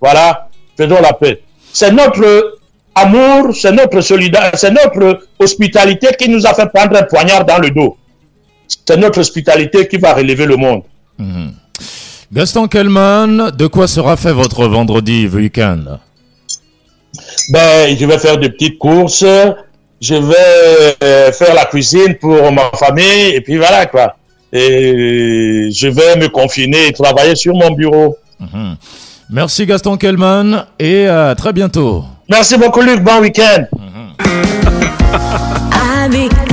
Voilà, 0.00 0.48
faisons 0.76 1.00
la 1.00 1.12
paix. 1.12 1.42
C'est 1.72 1.92
notre 1.92 2.58
amour, 2.94 3.54
c'est 3.54 3.72
notre 3.72 4.00
solidarité, 4.00 4.56
c'est 4.56 4.70
notre 4.70 5.26
hospitalité 5.38 6.08
qui 6.18 6.28
nous 6.28 6.46
a 6.46 6.54
fait 6.54 6.68
prendre 6.72 6.96
un 6.96 7.02
poignard 7.02 7.44
dans 7.44 7.58
le 7.58 7.70
dos. 7.70 7.96
C'est 8.86 8.96
notre 8.96 9.20
hospitalité 9.20 9.88
qui 9.88 9.96
va 9.96 10.14
relever 10.14 10.46
le 10.46 10.56
monde. 10.56 10.82
Mhm. 11.18 11.54
Gaston 12.32 12.68
Kellman, 12.68 13.50
de 13.50 13.66
quoi 13.66 13.88
sera 13.88 14.16
fait 14.16 14.32
votre 14.32 14.64
vendredi 14.68 15.26
week-end? 15.26 15.98
Ben, 17.50 17.96
je 17.98 18.06
vais 18.06 18.18
faire 18.18 18.38
des 18.38 18.50
petites 18.50 18.78
courses, 18.78 19.24
je 20.00 20.14
vais 20.14 20.96
euh, 21.02 21.32
faire 21.32 21.54
la 21.54 21.64
cuisine 21.64 22.14
pour 22.20 22.52
ma 22.52 22.70
famille, 22.78 23.34
et 23.34 23.40
puis 23.40 23.56
voilà 23.56 23.86
quoi. 23.86 24.14
Et 24.52 25.70
je 25.72 25.88
vais 25.88 26.16
me 26.16 26.28
confiner 26.28 26.86
et 26.88 26.92
travailler 26.92 27.34
sur 27.34 27.52
mon 27.54 27.72
bureau. 27.72 28.16
Mhm. 28.38 28.76
Merci 29.30 29.66
Gaston 29.66 29.96
Kellman 29.96 30.66
et 30.78 31.08
à 31.08 31.34
très 31.34 31.52
bientôt. 31.52 32.04
Merci 32.28 32.56
beaucoup 32.56 32.80
Luc, 32.80 33.02
bon 33.02 33.20
week-end. 33.22 33.64
Avec 36.04 36.49